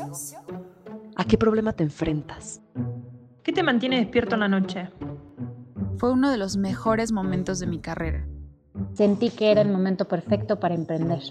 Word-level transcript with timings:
¿A 1.16 1.24
qué 1.24 1.38
problema 1.38 1.72
te 1.72 1.82
enfrentas? 1.82 2.60
¿Qué 3.42 3.52
te 3.52 3.62
mantiene 3.62 4.00
despierto 4.00 4.34
en 4.34 4.40
la 4.40 4.48
noche? 4.48 4.90
Fue 5.96 6.12
uno 6.12 6.30
de 6.30 6.36
los 6.36 6.58
mejores 6.58 7.10
momentos 7.10 7.58
de 7.58 7.66
mi 7.66 7.80
carrera. 7.80 8.28
Sentí 8.92 9.30
que 9.30 9.50
era 9.50 9.62
el 9.62 9.70
momento 9.70 10.06
perfecto 10.06 10.60
para 10.60 10.74
emprender. 10.74 11.22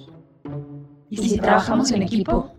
¿Y 1.11 1.17
si, 1.17 1.38
trabajamos 1.38 1.91
en 1.91 2.02
equipo? 2.02 2.52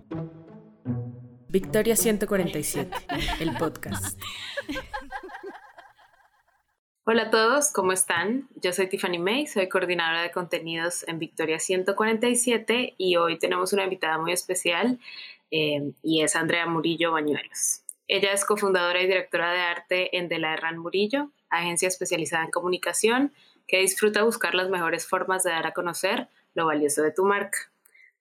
Victoria 1.59 1.97
147, 1.97 2.95
el 3.41 3.57
podcast. 3.57 4.21
Hola 7.07 7.23
a 7.23 7.31
todos, 7.31 7.73
¿cómo 7.73 7.93
están? 7.93 8.47
Yo 8.57 8.75
soy 8.75 8.91
Tiffany 8.91 9.19
May, 9.19 9.47
soy 9.47 9.67
coordinadora 9.67 10.21
de 10.21 10.31
contenidos 10.31 11.09
en 11.09 11.19
Victoria 11.19 11.59
147 11.59 12.97
y 12.99 13.17
hoy 13.17 13.39
tenemos 13.39 13.73
una 13.73 13.85
invitada 13.85 14.19
muy 14.19 14.33
especial 14.33 14.99
eh, 15.51 15.93
y 16.03 16.21
es 16.21 16.37
Andrea 16.37 16.67
Murillo 16.67 17.13
Bañuelos. 17.13 17.85
Ella 18.07 18.35
es 18.35 18.45
cofundadora 18.45 19.01
y 19.01 19.07
directora 19.07 19.51
de 19.51 19.61
arte 19.61 20.19
en 20.19 20.29
De 20.29 20.39
la 20.39 20.61
Murillo, 20.77 21.31
agencia 21.49 21.89
especializada 21.89 22.45
en 22.45 22.51
comunicación 22.51 23.33
que 23.67 23.79
disfruta 23.79 24.25
buscar 24.25 24.55
las 24.55 24.69
mejores 24.69 25.07
formas 25.07 25.43
de 25.43 25.53
dar 25.53 25.67
a 25.67 25.73
conocer 25.73 26.29
lo 26.53 26.67
valioso 26.67 27.03
de 27.03 27.13
tu 27.13 27.25
marca. 27.25 27.71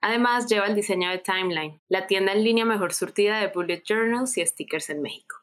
Además, 0.02 0.48
lleva 0.48 0.68
el 0.68 0.76
diseño 0.76 1.10
de 1.10 1.18
Timeline, 1.18 1.82
la 1.88 2.08
tienda 2.08 2.32
en 2.32 2.44
línea 2.44 2.66
mejor 2.66 2.94
surtida 2.94 3.40
de 3.40 3.48
bullet 3.48 3.84
journals 3.88 4.38
y 4.38 4.46
stickers 4.46 4.90
en 4.90 5.02
México. 5.02 5.38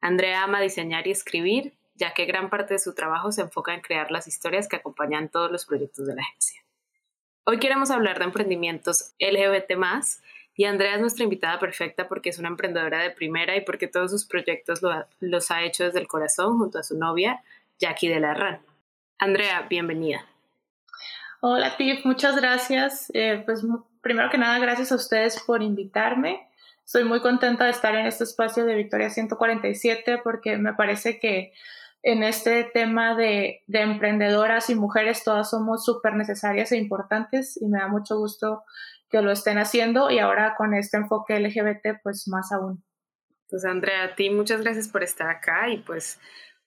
Andrea 0.00 0.44
ama 0.44 0.60
diseñar 0.60 1.06
y 1.06 1.10
escribir, 1.10 1.74
ya 1.94 2.14
que 2.14 2.26
gran 2.26 2.48
parte 2.48 2.74
de 2.74 2.78
su 2.78 2.94
trabajo 2.94 3.32
se 3.32 3.42
enfoca 3.42 3.74
en 3.74 3.80
crear 3.80 4.10
las 4.10 4.28
historias 4.28 4.68
que 4.68 4.76
acompañan 4.76 5.28
todos 5.28 5.50
los 5.50 5.66
proyectos 5.66 6.06
de 6.06 6.14
la 6.14 6.22
agencia. 6.22 6.62
Hoy 7.44 7.58
queremos 7.58 7.90
hablar 7.90 8.18
de 8.18 8.26
emprendimientos 8.26 9.14
LGBT 9.18 9.72
y 10.54 10.64
Andrea 10.64 10.94
es 10.94 11.00
nuestra 11.00 11.24
invitada 11.24 11.58
perfecta 11.58 12.08
porque 12.08 12.28
es 12.28 12.38
una 12.38 12.48
emprendedora 12.48 13.02
de 13.02 13.10
primera 13.10 13.56
y 13.56 13.62
porque 13.62 13.88
todos 13.88 14.10
sus 14.10 14.26
proyectos 14.26 14.80
los 15.20 15.50
ha 15.50 15.62
hecho 15.62 15.84
desde 15.84 16.00
el 16.00 16.08
corazón 16.08 16.58
junto 16.58 16.78
a 16.78 16.82
su 16.82 16.98
novia, 16.98 17.42
Jackie 17.78 18.08
de 18.08 18.20
la 18.20 18.34
RAN. 18.34 18.60
Andrea, 19.18 19.62
bienvenida. 19.62 20.26
Hola 21.40 21.76
Tiff, 21.76 22.04
muchas 22.04 22.34
gracias. 22.34 23.12
Eh, 23.14 23.42
pues 23.46 23.64
primero 24.00 24.28
que 24.28 24.38
nada, 24.38 24.58
gracias 24.58 24.90
a 24.90 24.96
ustedes 24.96 25.40
por 25.46 25.62
invitarme. 25.62 26.48
Estoy 26.84 27.04
muy 27.04 27.20
contenta 27.20 27.64
de 27.64 27.70
estar 27.70 27.94
en 27.94 28.06
este 28.06 28.24
espacio 28.24 28.64
de 28.64 28.74
Victoria 28.74 29.08
147 29.08 30.20
porque 30.24 30.56
me 30.56 30.74
parece 30.74 31.20
que 31.20 31.52
en 32.02 32.24
este 32.24 32.64
tema 32.64 33.14
de, 33.14 33.62
de 33.68 33.80
emprendedoras 33.82 34.68
y 34.68 34.74
mujeres 34.74 35.22
todas 35.22 35.50
somos 35.50 35.84
súper 35.84 36.14
necesarias 36.14 36.72
e 36.72 36.76
importantes 36.76 37.56
y 37.60 37.68
me 37.68 37.78
da 37.78 37.86
mucho 37.86 38.18
gusto 38.18 38.64
que 39.08 39.22
lo 39.22 39.30
estén 39.30 39.58
haciendo 39.58 40.10
y 40.10 40.18
ahora 40.18 40.56
con 40.56 40.74
este 40.74 40.96
enfoque 40.96 41.38
LGBT 41.38 42.02
pues 42.02 42.26
más 42.26 42.50
aún. 42.50 42.82
Pues 43.48 43.64
Andrea, 43.64 44.02
a 44.02 44.14
ti 44.16 44.30
muchas 44.30 44.62
gracias 44.62 44.88
por 44.88 45.04
estar 45.04 45.28
acá 45.30 45.68
y 45.68 45.78
pues 45.78 46.18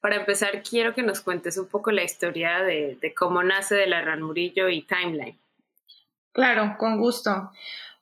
para 0.02 0.16
empezar 0.18 0.64
quiero 0.64 0.94
que 0.94 1.04
nos 1.04 1.22
cuentes 1.22 1.58
un 1.58 1.68
poco 1.68 1.92
la 1.92 2.04
historia 2.04 2.64
de, 2.64 3.14
cómo 3.16 3.44
nace 3.44 3.76
de 3.76 3.88
la 3.88 4.02
Ran 4.02 4.22
Murillo 4.22 4.68
y 4.68 4.82
Timeline. 4.82 5.40
Claro, 6.34 6.76
con 6.78 6.98
gusto. 6.98 7.52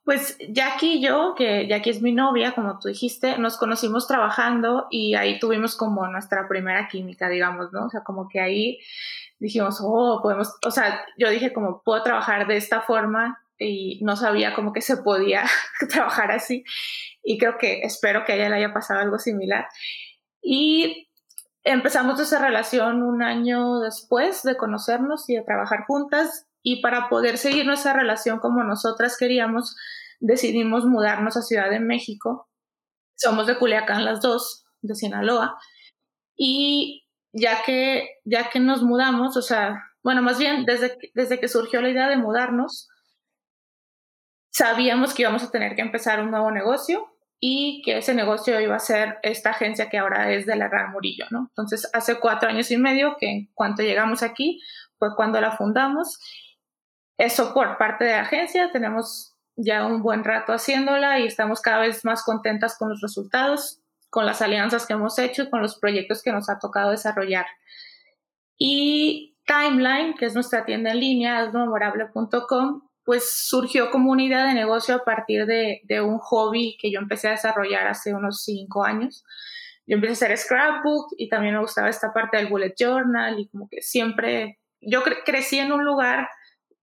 Pues 0.03 0.37
Jackie 0.49 0.93
y 0.93 1.01
yo, 1.01 1.35
que 1.35 1.67
Jackie 1.67 1.91
es 1.91 2.01
mi 2.01 2.11
novia, 2.11 2.53
como 2.53 2.79
tú 2.79 2.87
dijiste, 2.87 3.37
nos 3.37 3.57
conocimos 3.57 4.07
trabajando 4.07 4.87
y 4.89 5.15
ahí 5.15 5.39
tuvimos 5.39 5.75
como 5.75 6.07
nuestra 6.07 6.47
primera 6.47 6.87
química, 6.87 7.29
digamos, 7.29 7.71
¿no? 7.73 7.85
O 7.85 7.89
sea, 7.89 8.01
como 8.01 8.27
que 8.27 8.39
ahí 8.39 8.79
dijimos, 9.37 9.79
oh, 9.81 10.21
podemos, 10.23 10.55
o 10.65 10.71
sea, 10.71 11.05
yo 11.17 11.29
dije 11.29 11.53
como, 11.53 11.83
puedo 11.83 12.01
trabajar 12.01 12.47
de 12.47 12.57
esta 12.57 12.81
forma 12.81 13.39
y 13.57 13.99
no 14.03 14.15
sabía 14.15 14.55
como 14.55 14.73
que 14.73 14.81
se 14.81 14.97
podía 14.97 15.43
trabajar 15.89 16.31
así 16.31 16.63
y 17.23 17.37
creo 17.37 17.57
que 17.57 17.81
espero 17.81 18.23
que 18.25 18.31
a 18.31 18.35
ella 18.35 18.49
le 18.49 18.55
haya 18.55 18.73
pasado 18.73 19.01
algo 19.01 19.19
similar. 19.19 19.67
Y 20.41 21.08
empezamos 21.63 22.19
esa 22.19 22.39
relación 22.39 23.03
un 23.03 23.21
año 23.21 23.79
después 23.79 24.43
de 24.43 24.57
conocernos 24.57 25.29
y 25.29 25.35
de 25.35 25.43
trabajar 25.43 25.85
juntas 25.85 26.47
y 26.61 26.81
para 26.81 27.09
poder 27.09 27.37
seguir 27.37 27.65
nuestra 27.65 27.93
relación 27.93 28.39
como 28.39 28.63
nosotras 28.63 29.17
queríamos, 29.17 29.75
decidimos 30.19 30.85
mudarnos 30.85 31.37
a 31.37 31.41
Ciudad 31.41 31.69
de 31.69 31.79
México. 31.79 32.49
Somos 33.15 33.47
de 33.47 33.57
Culiacán 33.57 34.05
las 34.05 34.21
dos, 34.21 34.65
de 34.81 34.95
Sinaloa. 34.95 35.57
Y 36.35 37.05
ya 37.33 37.63
que, 37.63 38.09
ya 38.25 38.49
que 38.49 38.59
nos 38.59 38.81
mudamos, 38.81 39.37
o 39.37 39.41
sea, 39.41 39.83
bueno, 40.03 40.21
más 40.21 40.39
bien 40.39 40.65
desde, 40.65 40.97
desde 41.13 41.39
que 41.39 41.47
surgió 41.47 41.81
la 41.81 41.89
idea 41.89 42.07
de 42.09 42.17
mudarnos, 42.17 42.89
sabíamos 44.51 45.13
que 45.13 45.23
íbamos 45.23 45.43
a 45.43 45.51
tener 45.51 45.75
que 45.75 45.81
empezar 45.81 46.21
un 46.21 46.31
nuevo 46.31 46.51
negocio 46.51 47.08
y 47.39 47.81
que 47.83 47.97
ese 47.97 48.13
negocio 48.13 48.59
iba 48.59 48.75
a 48.75 48.79
ser 48.79 49.17
esta 49.23 49.51
agencia 49.51 49.89
que 49.89 49.97
ahora 49.97 50.31
es 50.31 50.45
de 50.45 50.55
la 50.55 50.67
Gran 50.67 50.91
Murillo, 50.91 51.25
¿no? 51.31 51.47
Entonces, 51.49 51.89
hace 51.93 52.19
cuatro 52.19 52.49
años 52.49 52.69
y 52.71 52.77
medio 52.77 53.15
que 53.17 53.29
en 53.29 53.49
cuanto 53.53 53.81
llegamos 53.81 54.23
aquí 54.23 54.61
fue 54.97 55.15
cuando 55.15 55.39
la 55.39 55.51
fundamos 55.51 56.19
eso 57.19 57.53
por 57.53 57.77
parte 57.77 58.05
de 58.05 58.13
la 58.13 58.21
agencia, 58.21 58.71
tenemos 58.71 59.35
ya 59.57 59.85
un 59.85 60.01
buen 60.01 60.23
rato 60.23 60.53
haciéndola 60.53 61.19
y 61.19 61.27
estamos 61.27 61.59
cada 61.59 61.81
vez 61.81 62.05
más 62.05 62.23
contentas 62.23 62.77
con 62.77 62.87
los 62.87 63.01
resultados, 63.01 63.81
con 64.09 64.25
las 64.25 64.41
alianzas 64.41 64.87
que 64.87 64.93
hemos 64.93 65.19
hecho 65.19 65.43
y 65.43 65.49
con 65.49 65.61
los 65.61 65.77
proyectos 65.77 66.23
que 66.23 66.31
nos 66.31 66.49
ha 66.49 66.59
tocado 66.59 66.91
desarrollar. 66.91 67.45
Y 68.57 69.37
Timeline, 69.45 70.15
que 70.15 70.27
es 70.27 70.33
nuestra 70.33 70.63
tienda 70.63 70.91
en 70.91 71.01
línea, 71.01 71.51
memorable.com, 71.51 72.88
pues 73.09 73.47
surgió 73.47 73.89
como 73.89 74.11
una 74.11 74.21
idea 74.21 74.45
de 74.45 74.53
negocio 74.53 74.93
a 74.93 75.03
partir 75.03 75.47
de, 75.47 75.81
de, 75.85 75.99
un 75.99 76.19
hobby 76.19 76.77
que 76.79 76.91
yo 76.91 76.99
empecé 76.99 77.27
a 77.27 77.31
desarrollar 77.31 77.87
hace 77.87 78.13
unos 78.13 78.43
cinco 78.43 78.85
años. 78.85 79.25
Yo 79.87 79.95
empecé 79.95 80.11
a 80.11 80.27
hacer 80.27 80.37
scrapbook 80.37 81.15
y 81.17 81.27
también 81.27 81.55
me 81.55 81.59
gustaba 81.59 81.89
esta 81.89 82.13
parte 82.13 82.37
del 82.37 82.49
bullet 82.49 82.75
journal 82.77 83.39
y 83.39 83.47
como 83.47 83.67
que 83.67 83.81
siempre, 83.81 84.59
yo 84.79 85.01
crecí 85.25 85.57
en 85.57 85.71
un 85.71 85.83
lugar 85.83 86.29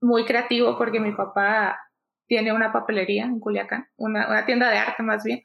muy 0.01 0.25
creativo 0.25 0.77
porque 0.77 0.99
mi 0.99 1.13
papá 1.13 1.79
tiene 2.27 2.53
una 2.53 2.73
papelería 2.73 3.23
en 3.23 3.39
Culiacán, 3.39 3.89
una, 3.95 4.45
tienda 4.47 4.69
de 4.69 4.79
arte 4.79 5.05
más 5.05 5.23
bien. 5.23 5.45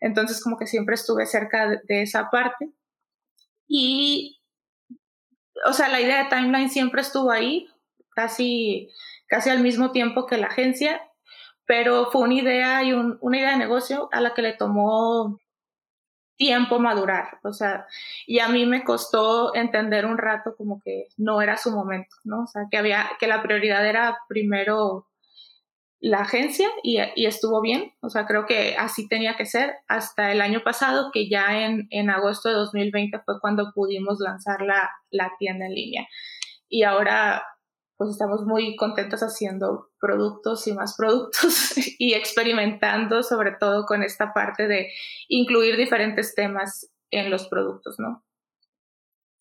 Entonces 0.00 0.42
como 0.42 0.56
que 0.56 0.66
siempre 0.66 0.94
estuve 0.94 1.26
cerca 1.26 1.68
de, 1.68 2.00
esa 2.00 2.30
parte. 2.30 2.70
Y, 3.68 4.40
o 5.66 5.74
sea, 5.74 5.88
la 5.90 6.00
idea 6.00 6.24
de 6.24 6.30
Timeline 6.30 6.70
siempre 6.70 7.02
estuvo 7.02 7.30
ahí, 7.30 7.68
casi, 8.14 8.88
casi 9.26 9.50
al 9.50 9.60
mismo 9.60 9.92
tiempo 9.92 10.26
que 10.26 10.38
la 10.38 10.46
agencia, 10.48 11.02
pero 11.66 12.10
fue 12.10 12.22
una 12.22 12.34
idea 12.34 12.82
y 12.84 12.92
una 12.92 13.38
idea 13.38 13.50
de 13.52 13.58
negocio 13.58 14.08
a 14.12 14.20
la 14.20 14.34
que 14.34 14.42
le 14.42 14.52
tomó 14.52 15.38
tiempo 16.36 16.78
madurar, 16.78 17.38
o 17.42 17.52
sea, 17.52 17.86
y 18.26 18.40
a 18.40 18.48
mí 18.48 18.66
me 18.66 18.84
costó 18.84 19.54
entender 19.54 20.04
un 20.04 20.18
rato 20.18 20.54
como 20.56 20.80
que 20.84 21.08
no 21.16 21.40
era 21.40 21.56
su 21.56 21.70
momento, 21.70 22.14
¿no? 22.24 22.42
O 22.42 22.46
sea, 22.46 22.64
que 22.70 22.76
había, 22.76 23.10
que 23.18 23.26
la 23.26 23.42
prioridad 23.42 23.86
era 23.86 24.18
primero 24.28 25.06
la 25.98 26.20
agencia 26.20 26.68
y, 26.82 26.98
estuvo 27.26 27.62
bien, 27.62 27.94
o 28.00 28.10
sea, 28.10 28.26
creo 28.26 28.44
que 28.46 28.76
así 28.76 29.08
tenía 29.08 29.36
que 29.36 29.46
ser 29.46 29.76
hasta 29.88 30.30
el 30.30 30.42
año 30.42 30.62
pasado, 30.62 31.10
que 31.12 31.28
ya 31.28 31.64
en, 31.64 31.88
en 31.90 32.10
agosto 32.10 32.50
de 32.50 32.54
2020 32.54 33.18
fue 33.24 33.40
cuando 33.40 33.72
pudimos 33.74 34.20
lanzar 34.20 34.60
la, 34.60 34.90
la 35.10 35.32
tienda 35.38 35.66
en 35.66 35.74
línea. 35.74 36.06
Y 36.68 36.82
ahora 36.82 37.44
pues 37.96 38.10
estamos 38.10 38.42
muy 38.44 38.76
contentos 38.76 39.20
haciendo 39.20 39.90
productos 40.00 40.66
y 40.66 40.74
más 40.74 40.96
productos 40.96 41.74
y 41.98 42.14
experimentando 42.14 43.22
sobre 43.22 43.52
todo 43.52 43.86
con 43.86 44.02
esta 44.02 44.32
parte 44.32 44.68
de 44.68 44.90
incluir 45.28 45.76
diferentes 45.76 46.34
temas 46.34 46.90
en 47.10 47.30
los 47.30 47.46
productos, 47.48 47.98
¿no? 47.98 48.24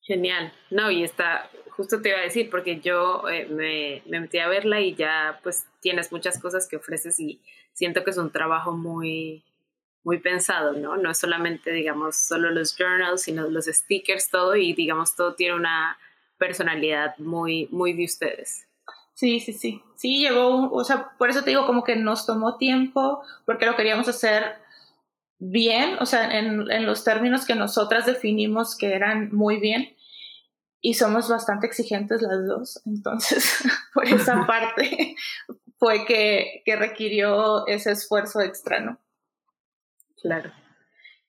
Genial. 0.01 0.53
No, 0.69 0.91
y 0.91 1.03
está, 1.03 1.49
justo 1.71 2.01
te 2.01 2.09
iba 2.09 2.19
a 2.19 2.23
decir, 2.23 2.49
porque 2.49 2.79
yo 2.79 3.27
eh, 3.27 3.47
me, 3.47 4.03
me, 4.05 4.19
metí 4.19 4.37
a 4.37 4.47
verla 4.47 4.79
y 4.79 4.93
ya 4.95 5.39
pues 5.41 5.65
tienes 5.81 6.11
muchas 6.11 6.39
cosas 6.39 6.67
que 6.67 6.77
ofreces 6.77 7.19
y 7.19 7.41
siento 7.73 8.03
que 8.03 8.11
es 8.11 8.17
un 8.17 8.31
trabajo 8.31 8.71
muy, 8.71 9.43
muy 10.03 10.19
pensado, 10.19 10.73
¿no? 10.73 10.95
No 10.97 11.09
es 11.09 11.17
solamente, 11.17 11.71
digamos, 11.71 12.15
solo 12.15 12.51
los 12.51 12.77
journals, 12.77 13.23
sino 13.23 13.49
los 13.49 13.65
stickers, 13.65 14.29
todo, 14.29 14.55
y 14.55 14.73
digamos, 14.73 15.15
todo 15.15 15.33
tiene 15.33 15.55
una 15.55 15.97
personalidad 16.37 17.17
muy, 17.17 17.67
muy 17.71 17.93
de 17.93 18.05
ustedes. 18.05 18.67
Sí, 19.13 19.39
sí, 19.39 19.53
sí. 19.53 19.81
Sí, 19.95 20.19
llegó, 20.19 20.69
o 20.71 20.83
sea, 20.83 21.11
por 21.17 21.29
eso 21.29 21.43
te 21.43 21.51
digo 21.51 21.65
como 21.65 21.83
que 21.83 21.95
nos 21.95 22.25
tomó 22.25 22.57
tiempo, 22.57 23.23
porque 23.45 23.65
lo 23.65 23.75
queríamos 23.75 24.07
hacer 24.07 24.55
bien, 25.39 25.97
o 25.99 26.05
sea, 26.05 26.37
en, 26.37 26.69
en 26.69 26.85
los 26.85 27.03
términos 27.03 27.45
que 27.45 27.55
nosotras 27.55 28.05
definimos 28.05 28.77
que 28.77 28.93
eran 28.93 29.33
muy 29.33 29.57
bien, 29.57 29.95
y 30.85 30.93
somos 30.93 31.27
bastante 31.27 31.65
exigentes 31.65 32.21
las 32.21 32.45
dos, 32.45 32.79
entonces 32.85 33.63
por 33.95 34.05
esa 34.05 34.45
parte 34.47 35.15
fue 35.79 36.05
que, 36.05 36.61
que 36.63 36.75
requirió 36.75 37.65
ese 37.65 37.91
esfuerzo 37.91 38.39
extra, 38.41 38.81
¿no? 38.81 38.99
Claro. 40.21 40.51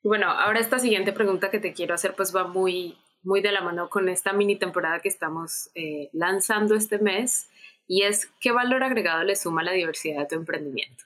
Bueno, 0.03 0.31
ahora 0.31 0.61
esta 0.61 0.79
siguiente 0.79 1.14
pregunta 1.14 1.50
que 1.50 1.58
te 1.58 1.73
quiero 1.73 1.94
hacer 1.94 2.14
pues 2.14 2.37
va 2.37 2.47
muy, 2.47 2.99
muy 3.26 3.40
de 3.40 3.52
la 3.52 3.61
mano 3.61 3.90
con 3.90 4.08
esta 4.08 4.32
mini 4.32 4.56
temporada 4.56 5.00
que 5.00 5.08
estamos 5.08 5.70
eh, 5.75 6.08
lanzando 6.12 6.75
este 6.75 6.99
mes 6.99 7.49
y 7.87 8.02
es 8.02 8.31
¿qué 8.40 8.52
valor 8.52 8.82
agregado 8.82 9.25
le 9.25 9.37
suma 9.37 9.62
la 9.62 9.73
diversidad 9.73 10.20
de 10.20 10.26
tu 10.26 10.34
emprendimiento? 10.37 11.05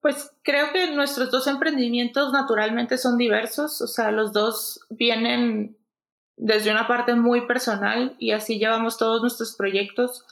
Pues 0.00 0.32
creo 0.42 0.70
que 0.72 0.90
nuestros 0.90 1.30
dos 1.30 1.46
emprendimientos 1.46 2.32
naturalmente 2.32 2.98
son 2.98 3.16
diversos, 3.16 3.80
o 3.80 3.86
sea, 3.86 4.10
los 4.10 4.34
dos 4.34 4.80
vienen 4.90 5.78
desde 6.36 6.70
una 6.70 6.86
parte 6.86 7.14
muy 7.14 7.46
personal 7.46 8.14
y 8.18 8.32
así 8.32 8.58
llevamos 8.58 8.98
todos 8.98 9.22
nuestros 9.22 9.56
proyectos. 9.56 10.26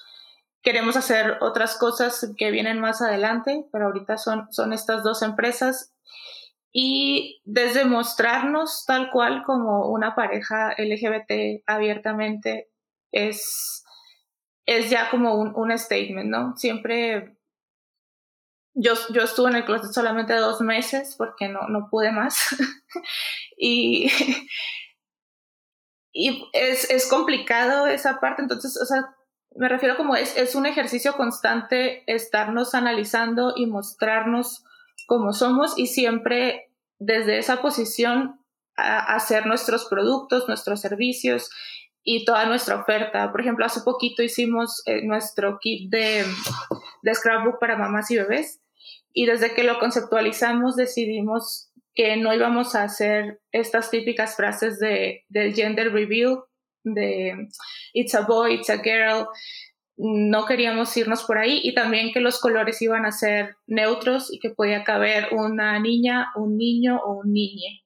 Queremos 0.60 0.96
hacer 0.96 1.38
otras 1.40 1.76
cosas 1.78 2.32
que 2.37 2.50
vienen 2.50 2.81
más 2.81 3.00
adelante, 3.00 3.66
pero 3.72 3.87
ahorita 3.87 4.19
son, 4.19 4.52
son 4.52 4.75
estas 4.75 5.02
dos 5.02 5.22
empresas 5.22 5.93
y 6.72 7.40
desde 7.44 7.84
mostrarnos 7.84 8.84
tal 8.86 9.10
cual 9.10 9.42
como 9.44 9.90
una 9.90 10.14
pareja 10.14 10.74
LGBT 10.78 11.62
abiertamente 11.66 12.70
es, 13.12 13.84
es 14.66 14.88
ya 14.88 15.10
como 15.10 15.34
un, 15.34 15.52
un 15.54 15.78
statement, 15.78 16.30
¿no? 16.30 16.56
Siempre 16.56 17.36
yo, 18.74 18.94
yo 19.10 19.22
estuve 19.22 19.50
en 19.50 19.56
el 19.56 19.64
closet 19.64 19.92
solamente 19.92 20.34
dos 20.34 20.62
meses 20.62 21.14
porque 21.19 21.48
no, 21.48 21.69
no 21.69 21.88
pude 21.90 22.10
más. 22.10 22.56
y 23.56 24.10
y 26.12 26.48
es, 26.52 26.90
es, 26.90 27.08
complicado 27.08 27.86
esa 27.86 28.20
parte, 28.20 28.42
entonces, 28.42 28.78
o 28.80 28.84
sea, 28.84 29.14
me 29.56 29.69
refiero 29.69 29.96
como 29.96 30.14
es, 30.14 30.36
es 30.36 30.54
un 30.54 30.66
ejercicio 30.66 31.14
constante 31.14 32.04
estarnos 32.06 32.74
analizando 32.74 33.54
y 33.56 33.66
mostrarnos 33.66 34.64
como 35.12 35.34
somos 35.34 35.78
y 35.78 35.88
siempre 35.88 36.70
desde 36.98 37.36
esa 37.36 37.60
posición 37.60 38.40
a 38.78 39.14
hacer 39.14 39.44
nuestros 39.44 39.84
productos, 39.84 40.48
nuestros 40.48 40.80
servicios 40.80 41.50
y 42.02 42.24
toda 42.24 42.46
nuestra 42.46 42.76
oferta. 42.76 43.30
Por 43.30 43.42
ejemplo, 43.42 43.66
hace 43.66 43.82
poquito 43.82 44.22
hicimos 44.22 44.82
eh, 44.86 45.04
nuestro 45.04 45.58
kit 45.60 45.90
de, 45.90 46.24
de 47.02 47.14
scrapbook 47.14 47.58
para 47.60 47.76
mamás 47.76 48.10
y 48.10 48.16
bebés 48.16 48.62
y 49.12 49.26
desde 49.26 49.52
que 49.52 49.64
lo 49.64 49.78
conceptualizamos 49.78 50.76
decidimos 50.76 51.70
que 51.94 52.16
no 52.16 52.32
íbamos 52.32 52.74
a 52.74 52.84
hacer 52.84 53.42
estas 53.50 53.90
típicas 53.90 54.34
frases 54.34 54.78
de, 54.78 55.26
del 55.28 55.54
gender 55.54 55.92
reveal, 55.92 56.44
de 56.84 57.48
it's 57.92 58.14
a 58.14 58.22
boy, 58.22 58.54
it's 58.54 58.70
a 58.70 58.78
girl, 58.78 59.26
no 59.96 60.46
queríamos 60.46 60.96
irnos 60.96 61.24
por 61.24 61.38
ahí 61.38 61.60
y 61.62 61.74
también 61.74 62.12
que 62.12 62.20
los 62.20 62.40
colores 62.40 62.80
iban 62.82 63.04
a 63.04 63.12
ser 63.12 63.56
neutros 63.66 64.32
y 64.32 64.38
que 64.38 64.50
podía 64.50 64.84
caber 64.84 65.28
una 65.32 65.78
niña, 65.78 66.32
un 66.34 66.56
niño 66.56 67.00
o 67.04 67.20
un 67.20 67.32
niñe. 67.32 67.82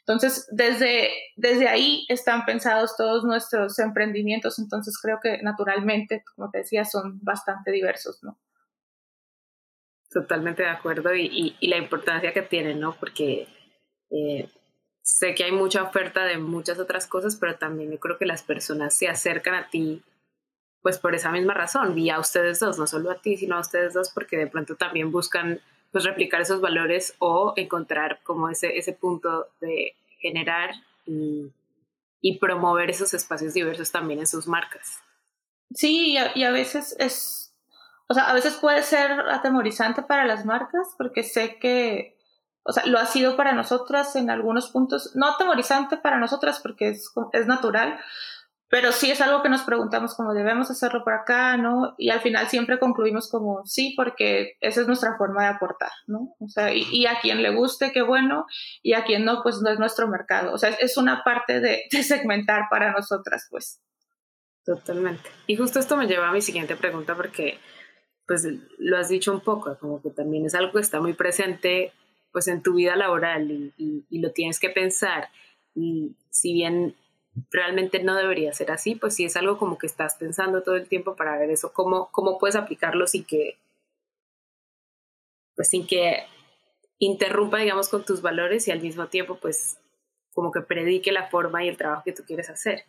Entonces, 0.00 0.48
desde, 0.50 1.10
desde 1.36 1.68
ahí 1.68 2.04
están 2.08 2.44
pensados 2.44 2.96
todos 2.96 3.22
nuestros 3.24 3.78
emprendimientos, 3.78 4.58
entonces 4.58 4.98
creo 5.00 5.18
que 5.22 5.40
naturalmente, 5.42 6.24
como 6.34 6.50
te 6.50 6.58
decía, 6.58 6.84
son 6.84 7.20
bastante 7.22 7.70
diversos, 7.70 8.18
¿no? 8.22 8.38
Totalmente 10.10 10.64
de 10.64 10.70
acuerdo 10.70 11.14
y, 11.14 11.54
y, 11.60 11.68
la 11.68 11.76
importancia 11.76 12.32
que 12.32 12.42
tienen, 12.42 12.80
¿no? 12.80 12.96
Porque 12.98 13.46
eh, 14.10 14.48
sé 15.02 15.36
que 15.36 15.44
hay 15.44 15.52
mucha 15.52 15.84
oferta 15.84 16.24
de 16.24 16.38
muchas 16.38 16.80
otras 16.80 17.06
cosas, 17.06 17.36
pero 17.36 17.56
también 17.56 17.92
yo 17.92 18.00
creo 18.00 18.18
que 18.18 18.26
las 18.26 18.42
personas 18.42 18.96
se 18.96 19.06
acercan 19.06 19.54
a 19.54 19.70
ti 19.70 20.02
pues 20.82 20.98
por 20.98 21.14
esa 21.14 21.30
misma 21.30 21.54
razón, 21.54 21.98
y 21.98 22.10
a 22.10 22.18
ustedes 22.18 22.60
dos, 22.60 22.78
no 22.78 22.86
solo 22.86 23.10
a 23.10 23.20
ti, 23.20 23.36
sino 23.36 23.56
a 23.56 23.60
ustedes 23.60 23.94
dos, 23.94 24.10
porque 24.10 24.36
de 24.36 24.46
pronto 24.46 24.76
también 24.76 25.12
buscan 25.12 25.60
pues 25.92 26.04
replicar 26.04 26.40
esos 26.40 26.60
valores 26.60 27.14
o 27.18 27.52
encontrar 27.56 28.20
como 28.22 28.48
ese, 28.48 28.78
ese 28.78 28.92
punto 28.92 29.48
de 29.60 29.94
generar 30.20 30.70
y, 31.04 31.52
y 32.20 32.38
promover 32.38 32.90
esos 32.90 33.12
espacios 33.12 33.54
diversos 33.54 33.90
también 33.90 34.20
en 34.20 34.26
sus 34.26 34.46
marcas. 34.46 35.00
Sí, 35.74 36.12
y 36.12 36.16
a, 36.16 36.36
y 36.36 36.44
a 36.44 36.50
veces 36.50 36.96
es 36.98 37.50
o 38.10 38.14
sea, 38.14 38.24
a 38.24 38.34
veces 38.34 38.56
puede 38.56 38.82
ser 38.82 39.12
atemorizante 39.30 40.02
para 40.02 40.26
las 40.26 40.44
marcas 40.44 40.96
porque 40.98 41.22
sé 41.22 41.60
que, 41.60 42.18
o 42.64 42.72
sea, 42.72 42.84
lo 42.86 42.98
ha 42.98 43.06
sido 43.06 43.36
para 43.36 43.52
nosotras 43.52 44.16
en 44.16 44.30
algunos 44.30 44.72
puntos, 44.72 45.14
no 45.14 45.28
atemorizante 45.28 45.96
para 45.96 46.18
nosotras 46.18 46.58
porque 46.58 46.88
es, 46.88 47.12
es 47.32 47.46
natural, 47.46 48.00
pero 48.70 48.92
sí 48.92 49.10
es 49.10 49.20
algo 49.20 49.42
que 49.42 49.48
nos 49.48 49.62
preguntamos 49.62 50.14
como 50.14 50.32
debemos 50.32 50.70
hacerlo 50.70 51.02
por 51.02 51.12
acá, 51.12 51.56
¿no? 51.56 51.96
Y 51.98 52.10
al 52.10 52.20
final 52.20 52.46
siempre 52.46 52.78
concluimos 52.78 53.28
como 53.28 53.66
sí, 53.66 53.94
porque 53.96 54.56
esa 54.60 54.82
es 54.82 54.86
nuestra 54.86 55.16
forma 55.18 55.42
de 55.42 55.48
aportar, 55.48 55.90
¿no? 56.06 56.36
O 56.38 56.48
sea, 56.48 56.72
y, 56.72 57.04
a 57.06 57.18
quien 57.20 57.42
le 57.42 57.52
guste, 57.52 57.90
qué 57.90 58.02
bueno, 58.02 58.46
y 58.80 58.92
a 58.92 59.02
quien 59.02 59.24
no, 59.24 59.42
pues 59.42 59.60
no 59.60 59.70
es 59.70 59.80
nuestro 59.80 60.06
mercado. 60.06 60.54
O 60.54 60.58
sea, 60.58 60.70
es 60.70 60.96
una 60.96 61.24
parte 61.24 61.58
de, 61.90 62.02
segmentar 62.04 62.68
para 62.70 62.92
nosotras, 62.92 63.48
pues. 63.50 63.80
Totalmente. 64.64 65.28
Y 65.48 65.56
justo 65.56 65.80
esto 65.80 65.96
me 65.96 66.06
lleva 66.06 66.28
a 66.28 66.32
mi 66.32 66.40
siguiente 66.40 66.76
pregunta 66.76 67.16
porque 67.16 67.58
pues 68.24 68.46
lo 68.78 68.96
has 68.96 69.08
dicho 69.08 69.32
un 69.32 69.40
poco, 69.40 69.76
como 69.80 70.00
que 70.00 70.10
también 70.10 70.46
es 70.46 70.54
algo 70.54 70.70
que 70.74 70.78
está 70.78 71.00
muy 71.00 71.14
presente 71.14 71.92
pues 72.30 72.46
en 72.46 72.62
tu 72.62 72.74
vida 72.74 72.94
laboral 72.94 73.50
y, 73.50 74.04
y, 74.08 74.18
lo 74.20 74.30
tienes 74.30 74.60
que 74.60 74.70
pensar. 74.70 75.28
Y 75.74 76.14
si 76.30 76.52
bien 76.52 76.94
realmente 77.50 78.02
no 78.02 78.16
debería 78.16 78.52
ser 78.52 78.70
así, 78.70 78.94
pues 78.94 79.14
sí 79.14 79.24
es 79.24 79.36
algo 79.36 79.58
como 79.58 79.78
que 79.78 79.86
estás 79.86 80.16
pensando 80.16 80.62
todo 80.62 80.76
el 80.76 80.88
tiempo 80.88 81.16
para 81.16 81.38
ver 81.38 81.50
eso, 81.50 81.72
cómo, 81.72 82.10
cómo 82.12 82.38
puedes 82.38 82.56
aplicarlo 82.56 83.06
sin 83.06 83.24
que, 83.24 83.58
pues 85.54 85.68
sin 85.68 85.86
que 85.86 86.24
interrumpa, 86.98 87.58
digamos, 87.58 87.88
con 87.88 88.04
tus 88.04 88.22
valores 88.22 88.68
y 88.68 88.70
al 88.72 88.80
mismo 88.80 89.08
tiempo, 89.08 89.38
pues 89.40 89.78
como 90.34 90.52
que 90.52 90.60
predique 90.60 91.12
la 91.12 91.28
forma 91.28 91.64
y 91.64 91.68
el 91.68 91.76
trabajo 91.76 92.02
que 92.04 92.12
tú 92.12 92.24
quieres 92.24 92.50
hacer. 92.50 92.84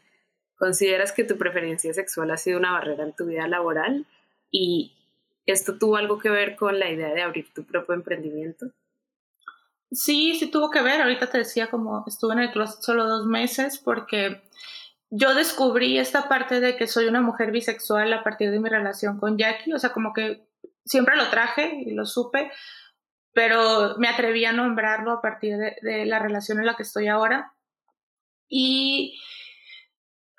¿Consideras 0.56 1.12
que 1.12 1.24
tu 1.24 1.38
preferencia 1.38 1.94
sexual 1.94 2.32
ha 2.32 2.38
sido 2.38 2.60
una 2.60 2.74
barrera 2.74 3.04
en 3.04 3.16
tu 3.16 3.26
vida 3.26 3.48
laboral? 3.48 4.06
Y 4.52 4.94
¿Esto 5.46 5.78
tuvo 5.78 5.98
algo 5.98 6.20
que 6.20 6.30
ver 6.30 6.56
con 6.56 6.80
la 6.80 6.90
idea 6.90 7.14
de 7.14 7.22
abrir 7.22 7.52
tu 7.54 7.64
propio 7.64 7.96
emprendimiento? 7.96 8.68
Sí, 9.92 10.36
sí 10.36 10.50
tuvo 10.50 10.70
que 10.72 10.82
ver. 10.82 11.02
Ahorita 11.02 11.30
te 11.30 11.40
decía 11.40 11.70
como 11.70 12.04
estuve 12.08 12.34
en 12.34 12.40
el 12.40 12.52
closet 12.52 12.82
solo 12.82 13.08
dos 13.08 13.26
meses 13.26 13.78
porque 13.78 14.42
yo 15.10 15.36
descubrí 15.36 15.98
esta 16.00 16.30
parte 16.30 16.62
de 16.62 16.78
que 16.78 16.88
soy 16.88 17.08
una 17.08 17.22
mujer 17.22 17.52
bisexual 17.52 18.14
a 18.14 18.24
partir 18.24 18.52
de 18.52 18.60
mi 18.60 18.70
relación 18.70 19.20
con 19.20 19.38
Jackie. 19.38 19.74
O 19.74 19.80
sea, 19.80 19.92
como 19.92 20.14
que 20.14 20.48
siempre 20.86 21.18
lo 21.18 21.30
traje 21.30 21.84
y 21.86 21.92
lo 21.92 22.06
supe, 22.06 22.52
pero 23.34 23.98
me 23.98 24.08
atreví 24.08 24.46
a 24.46 24.54
nombrarlo 24.54 25.12
a 25.12 25.22
partir 25.22 25.58
de, 25.58 25.76
de 25.82 26.06
la 26.06 26.20
relación 26.20 26.60
en 26.60 26.66
la 26.66 26.76
que 26.76 26.84
estoy 26.84 27.08
ahora. 27.08 27.54
Y 28.48 29.20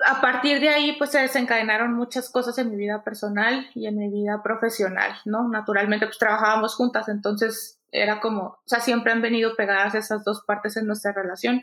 a 0.06 0.20
partir 0.20 0.60
de 0.60 0.68
ahí, 0.68 0.96
pues 0.98 1.10
se 1.10 1.20
desencadenaron 1.20 1.94
muchas 1.94 2.30
cosas 2.30 2.58
en 2.58 2.70
mi 2.70 2.76
vida 2.76 3.02
personal 3.04 3.68
y 3.74 3.86
en 3.86 3.96
mi 3.96 4.08
vida 4.08 4.42
profesional, 4.42 5.12
¿no? 5.24 5.48
Naturalmente, 5.48 6.06
pues 6.06 6.18
trabajábamos 6.18 6.74
juntas, 6.74 7.08
entonces 7.08 7.80
era 7.90 8.20
como, 8.20 8.42
o 8.42 8.62
sea, 8.66 8.80
siempre 8.80 9.12
han 9.12 9.22
venido 9.22 9.54
pegadas 9.54 9.94
esas 9.94 10.24
dos 10.24 10.42
partes 10.46 10.76
en 10.76 10.86
nuestra 10.86 11.12
relación. 11.12 11.62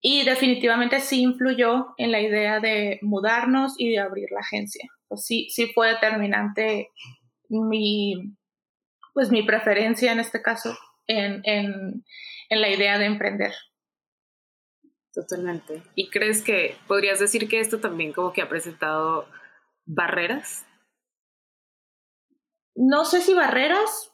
Y 0.00 0.24
definitivamente 0.24 1.00
sí 1.00 1.22
influyó 1.22 1.94
en 1.96 2.12
la 2.12 2.20
idea 2.20 2.60
de 2.60 2.98
mudarnos 3.02 3.74
y 3.78 3.90
de 3.90 3.98
abrir 3.98 4.28
la 4.30 4.40
agencia. 4.40 4.88
Sí, 5.16 5.48
sí 5.50 5.72
fue 5.74 5.88
determinante 5.88 6.90
mi, 7.48 8.36
pues 9.12 9.30
mi 9.30 9.42
preferencia 9.42 10.12
en 10.12 10.20
este 10.20 10.40
caso 10.40 10.76
en, 11.06 11.40
en, 11.44 12.04
en 12.48 12.60
la 12.60 12.68
idea 12.68 12.98
de 12.98 13.06
emprender. 13.06 13.52
Totalmente. 15.12 15.82
¿Y 15.94 16.10
crees 16.10 16.42
que 16.42 16.76
podrías 16.86 17.18
decir 17.18 17.48
que 17.48 17.60
esto 17.60 17.80
también 17.80 18.12
como 18.12 18.32
que 18.32 18.42
ha 18.42 18.48
presentado 18.48 19.26
barreras? 19.84 20.66
No 22.74 23.04
sé 23.04 23.22
si 23.22 23.34
barreras, 23.34 24.12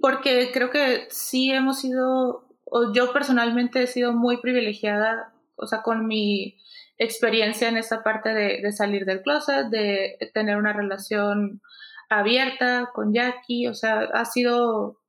porque 0.00 0.50
creo 0.52 0.70
que 0.70 1.06
sí 1.10 1.50
hemos 1.50 1.80
sido, 1.80 2.48
o 2.64 2.92
yo 2.94 3.12
personalmente 3.12 3.82
he 3.82 3.86
sido 3.86 4.12
muy 4.12 4.40
privilegiada, 4.40 5.34
o 5.56 5.66
sea, 5.66 5.82
con 5.82 6.06
mi 6.06 6.56
experiencia 6.96 7.68
en 7.68 7.76
esta 7.76 8.02
parte 8.02 8.30
de, 8.30 8.60
de 8.62 8.72
salir 8.72 9.04
del 9.04 9.22
closet, 9.22 9.66
de 9.66 10.16
tener 10.32 10.56
una 10.56 10.72
relación 10.72 11.60
abierta 12.08 12.90
con 12.94 13.12
Jackie, 13.12 13.66
o 13.66 13.74
sea, 13.74 14.00
ha 14.14 14.24
sido 14.24 14.99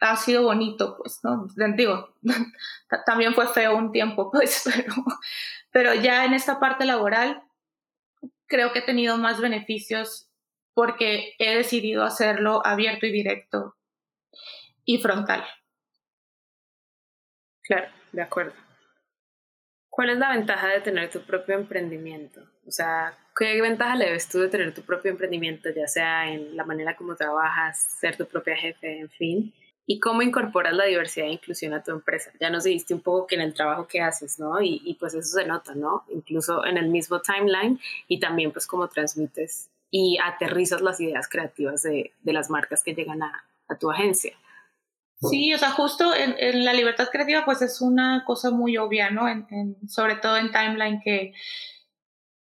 ha 0.00 0.16
sido 0.16 0.42
bonito, 0.42 0.96
pues, 0.96 1.20
¿no? 1.22 1.46
Digo, 1.76 2.14
también 3.06 3.34
fue 3.34 3.48
feo 3.48 3.76
un 3.76 3.92
tiempo, 3.92 4.30
pues, 4.32 4.64
pero, 4.64 4.94
pero 5.70 5.94
ya 5.94 6.24
en 6.24 6.34
esta 6.34 6.60
parte 6.60 6.84
laboral 6.84 7.42
creo 8.46 8.72
que 8.72 8.80
he 8.80 8.82
tenido 8.82 9.18
más 9.18 9.40
beneficios 9.40 10.30
porque 10.74 11.34
he 11.38 11.56
decidido 11.56 12.04
hacerlo 12.04 12.64
abierto 12.64 13.06
y 13.06 13.12
directo 13.12 13.76
y 14.84 14.98
frontal. 14.98 15.44
Claro, 17.62 17.88
de 18.12 18.22
acuerdo. 18.22 18.54
¿Cuál 19.90 20.10
es 20.10 20.18
la 20.18 20.30
ventaja 20.30 20.68
de 20.68 20.80
tener 20.80 21.10
tu 21.10 21.20
propio 21.22 21.56
emprendimiento? 21.56 22.40
O 22.66 22.70
sea, 22.70 23.18
¿qué 23.36 23.60
ventaja 23.60 23.96
le 23.96 24.12
ves 24.12 24.28
tú 24.28 24.38
de 24.38 24.48
tener 24.48 24.72
tu 24.72 24.82
propio 24.82 25.10
emprendimiento, 25.10 25.70
ya 25.70 25.88
sea 25.88 26.30
en 26.30 26.56
la 26.56 26.64
manera 26.64 26.94
como 26.94 27.16
trabajas, 27.16 27.96
ser 27.98 28.16
tu 28.16 28.26
propia 28.26 28.56
jefe, 28.56 29.00
en 29.00 29.10
fin? 29.10 29.54
¿Y 29.90 30.00
cómo 30.00 30.20
incorporas 30.20 30.74
la 30.74 30.84
diversidad 30.84 31.28
e 31.28 31.32
inclusión 31.32 31.72
a 31.72 31.82
tu 31.82 31.92
empresa? 31.92 32.30
Ya 32.38 32.50
nos 32.50 32.64
dijiste 32.64 32.92
un 32.92 33.00
poco 33.00 33.26
que 33.26 33.36
en 33.36 33.40
el 33.40 33.54
trabajo 33.54 33.88
que 33.88 34.02
haces, 34.02 34.38
¿no? 34.38 34.60
Y, 34.60 34.94
pues 35.00 35.14
eso 35.14 35.38
se 35.38 35.46
nota, 35.46 35.74
¿no? 35.74 36.04
Incluso 36.12 36.66
en 36.66 36.76
el 36.76 36.90
mismo 36.90 37.22
timeline 37.22 37.80
y 38.06 38.20
también 38.20 38.52
pues 38.52 38.66
cómo 38.66 38.86
transmites 38.88 39.70
y 39.90 40.18
aterrizas 40.22 40.82
las 40.82 41.00
ideas 41.00 41.26
creativas 41.26 41.84
de, 41.84 42.12
las 42.22 42.50
marcas 42.50 42.84
que 42.84 42.94
llegan 42.94 43.22
a, 43.22 43.42
tu 43.80 43.90
agencia. 43.90 44.34
Sí, 45.22 45.54
o 45.54 45.58
sea, 45.58 45.70
justo 45.70 46.14
en, 46.14 46.66
la 46.66 46.74
libertad 46.74 47.08
creativa 47.10 47.46
pues 47.46 47.62
es 47.62 47.80
una 47.80 48.24
cosa 48.26 48.50
muy 48.50 48.76
obvia, 48.76 49.10
¿no? 49.10 49.24
Sobre 49.88 50.16
todo 50.16 50.36
en 50.36 50.52
timeline 50.52 51.00
que 51.02 51.32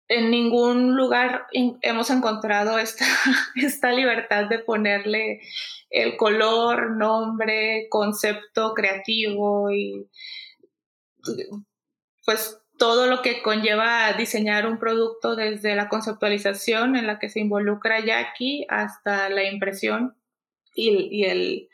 en 0.09 0.33
ningún 0.33 0.97
lugar 0.97 1.47
hemos 1.53 2.11
encontrado 2.11 2.77
esta 3.55 3.93
libertad 3.93 4.47
de 4.47 4.59
ponerle 4.59 5.43
el 5.91 6.17
color, 6.17 6.97
nombre, 6.97 7.87
concepto 7.91 8.75
creativo 8.75 9.71
y 9.71 10.09
pues 12.25 12.61
todo 12.79 13.07
lo 13.07 13.23
que 13.23 13.43
conlleva 13.43 14.13
diseñar 14.13 14.67
un 14.67 14.79
producto 14.79 15.37
desde 15.37 15.75
la 15.75 15.89
conceptualización 15.89 16.97
en 16.97 17.07
la 17.07 17.19
que 17.19 17.29
se 17.29 17.41
involucra 17.41 18.05
Jackie 18.05 18.67
hasta 18.69 19.29
la 19.29 19.45
impresión 19.45 20.17
y, 20.75 21.25
el 21.25 21.69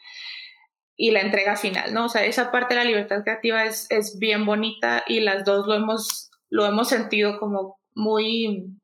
y 0.97 1.11
la 1.11 1.21
entrega 1.21 1.57
final, 1.57 1.93
¿no? 1.93 2.07
O 2.07 2.09
sea, 2.09 2.25
esa 2.25 2.53
parte 2.53 2.75
de 2.75 2.81
la 2.81 2.87
libertad 2.87 3.25
creativa 3.25 3.65
es, 3.65 3.91
es 3.91 4.19
bien 4.19 4.47
bonita 4.47 5.03
y 5.09 5.21
las 5.21 5.45
dos 5.45 5.67
lo 5.67 5.75
hemos, 5.75 6.31
lo 6.49 6.67
hemos 6.67 6.89
sentido 6.89 7.41
como 7.41 7.81
muy, 7.95 8.79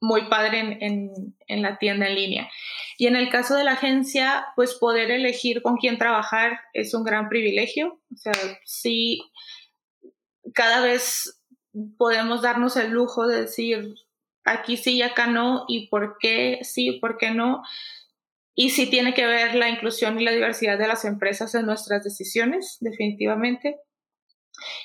muy 0.00 0.28
padre 0.28 0.76
en, 0.80 1.34
en, 1.46 1.62
la 1.62 1.78
tienda 1.78 2.08
en 2.08 2.14
línea. 2.14 2.50
Y 2.96 3.06
en 3.06 3.16
el 3.16 3.30
caso 3.30 3.56
de 3.56 3.64
la 3.64 3.72
agencia, 3.72 4.46
pues 4.56 4.74
poder 4.74 5.10
elegir 5.10 5.62
con 5.62 5.76
quién 5.76 5.98
trabajar 5.98 6.60
es 6.72 6.94
un 6.94 7.04
gran 7.04 7.28
privilegio. 7.28 8.00
O 8.12 8.16
sea, 8.16 8.32
sí, 8.64 9.20
cada 10.54 10.80
vez 10.80 11.40
podemos 11.98 12.42
darnos 12.42 12.76
el 12.76 12.90
lujo 12.90 13.26
de 13.26 13.42
decir 13.42 13.94
aquí 14.44 14.76
sí 14.76 14.96
y 14.96 15.02
acá 15.02 15.26
no, 15.26 15.64
y 15.68 15.88
por 15.88 16.18
qué 16.20 16.60
sí, 16.62 16.92
por 17.00 17.18
qué 17.18 17.30
no. 17.30 17.62
Y 18.54 18.70
sí 18.70 18.88
tiene 18.88 19.14
que 19.14 19.26
ver 19.26 19.56
la 19.56 19.68
inclusión 19.68 20.20
y 20.20 20.24
la 20.24 20.30
diversidad 20.30 20.78
de 20.78 20.86
las 20.86 21.04
empresas 21.04 21.54
en 21.56 21.66
nuestras 21.66 22.04
decisiones, 22.04 22.76
definitivamente. 22.80 23.80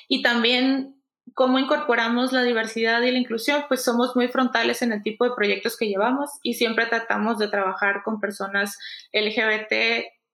Y 0.08 0.22
también 0.22 0.99
cómo 1.34 1.58
incorporamos 1.58 2.32
la 2.32 2.42
diversidad 2.42 3.02
y 3.02 3.10
la 3.10 3.18
inclusión, 3.18 3.64
pues 3.68 3.82
somos 3.84 4.16
muy 4.16 4.28
frontales 4.28 4.82
en 4.82 4.92
el 4.92 5.02
tipo 5.02 5.24
de 5.24 5.34
proyectos 5.34 5.76
que 5.76 5.88
llevamos 5.88 6.30
y 6.42 6.54
siempre 6.54 6.86
tratamos 6.86 7.38
de 7.38 7.48
trabajar 7.48 8.02
con 8.04 8.20
personas 8.20 8.78
LGBT 9.12 9.72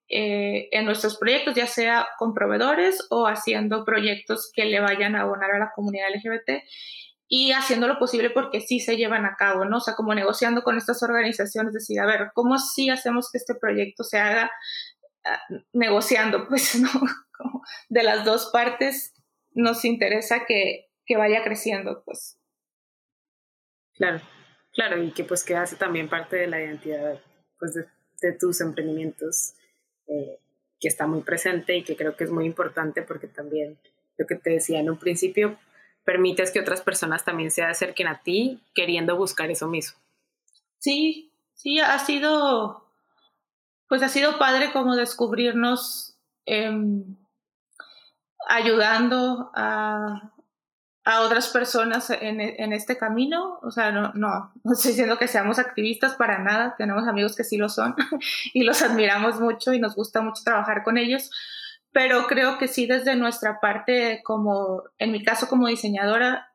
eh, 0.09 0.69
en 0.71 0.85
nuestros 0.85 1.17
proyectos, 1.17 1.55
ya 1.55 1.67
sea 1.67 2.07
con 2.19 2.33
proveedores 2.33 3.07
o 3.11 3.27
haciendo 3.27 3.85
proyectos 3.85 4.51
que 4.55 4.65
le 4.65 4.81
vayan 4.81 5.17
a 5.17 5.23
abonar 5.23 5.51
a 5.51 5.59
la 5.59 5.73
comunidad 5.75 6.09
LGBT 6.15 6.63
y 7.29 7.53
haciendo 7.53 7.89
lo 7.89 7.99
posible 7.99 8.31
porque 8.31 8.61
sí 8.61 8.79
se 8.79 8.97
llevan 8.97 9.27
a 9.27 9.35
cabo, 9.37 9.65
¿no? 9.65 9.79
O 9.79 9.81
sea, 9.81 9.95
como 9.95 10.15
negociando 10.15 10.63
con 10.63 10.77
estas 10.79 11.03
organizaciones, 11.03 11.73
decir, 11.73 11.99
a 11.99 12.07
ver, 12.07 12.31
¿cómo 12.35 12.59
sí 12.59 12.89
hacemos 12.89 13.31
que 13.33 13.39
este 13.39 13.57
proyecto 13.57 14.05
se 14.05 14.19
haga 14.19 14.51
uh, 15.25 15.57
negociando? 15.73 16.47
Pues, 16.49 16.81
¿no? 16.81 16.89
Como 17.37 17.63
de 17.89 18.03
las 18.05 18.25
dos 18.25 18.51
partes 18.53 19.13
nos 19.57 19.85
interesa 19.85 20.45
que, 20.47 20.91
que 21.07 21.17
vaya 21.17 21.43
creciendo, 21.43 22.03
pues. 22.05 22.39
Claro, 23.95 24.21
claro, 24.73 25.03
y 25.03 25.11
que 25.13 25.25
pues 25.25 25.43
que 25.43 25.57
hace 25.57 25.77
también 25.77 26.09
parte 26.09 26.37
de 26.37 26.47
la 26.47 26.63
identidad 26.63 27.19
pues, 27.59 27.73
de, 27.75 27.87
de 28.21 28.33
tus 28.39 28.61
emprendimientos, 28.61 29.55
eh, 30.07 30.39
que 30.79 30.89
está 30.89 31.07
muy 31.07 31.23
presente 31.23 31.75
y 31.75 31.83
que 31.83 31.97
creo 31.97 32.17
que 32.17 32.25
es 32.25 32.31
muy 32.31 32.45
importante 32.45 33.01
porque 33.01 33.29
también 33.29 33.79
lo 34.19 34.27
que 34.27 34.35
te 34.35 34.51
decía 34.51 34.79
en 34.79 34.91
un 34.91 34.99
principio, 34.99 35.59
permites 36.05 36.53
que 36.53 36.61
otras 36.61 36.83
personas 36.83 37.25
también 37.25 37.51
se 37.51 37.63
acerquen 37.63 38.09
a 38.09 38.23
ti 38.23 38.61
queriendo 38.75 39.17
buscar 39.17 39.51
eso 39.51 39.69
mismo. 39.69 39.99
Sí, 40.79 41.33
sí, 41.55 41.81
ha 41.81 41.99
sido, 41.99 42.87
pues 43.89 44.03
ha 44.03 44.11
sido 44.11 44.39
padre 44.39 44.71
como 44.73 44.97
descubrirnos 44.97 46.19
eh, 46.45 46.71
ayudando 48.47 49.51
a, 49.55 50.33
a 51.05 51.21
otras 51.21 51.49
personas 51.49 52.11
en, 52.11 52.41
en, 52.41 52.73
este 52.73 52.97
camino. 52.99 53.59
O 53.63 53.71
sea, 53.71 53.93
no, 53.93 54.13
no, 54.15 54.53
no 54.65 54.73
estoy 54.73 54.91
diciendo 54.91 55.19
que 55.19 55.29
seamos 55.29 55.59
activistas 55.59 56.15
para 56.15 56.39
nada. 56.39 56.75
Tenemos 56.77 57.07
amigos 57.07 57.37
que 57.37 57.45
sí 57.45 57.57
lo 57.57 57.69
son 57.69 57.95
y 58.55 58.65
los 58.65 58.83
admiramos 58.83 59.41
mucho 59.41 59.73
y 59.73 59.79
nos 59.79 59.95
gusta 59.95 60.21
mucho 60.21 60.43
trabajar 60.45 60.83
con 60.83 60.99
ellos. 60.99 61.31
Pero 61.93 62.27
creo 62.27 62.59
que 62.59 62.69
sí 62.69 62.87
desde 62.87 63.17
nuestra 63.17 63.61
parte, 63.61 64.21
como 64.25 64.83
en 64.99 65.13
mi 65.13 65.23
caso 65.25 65.49
como 65.49 65.69
diseñadora, 65.69 66.53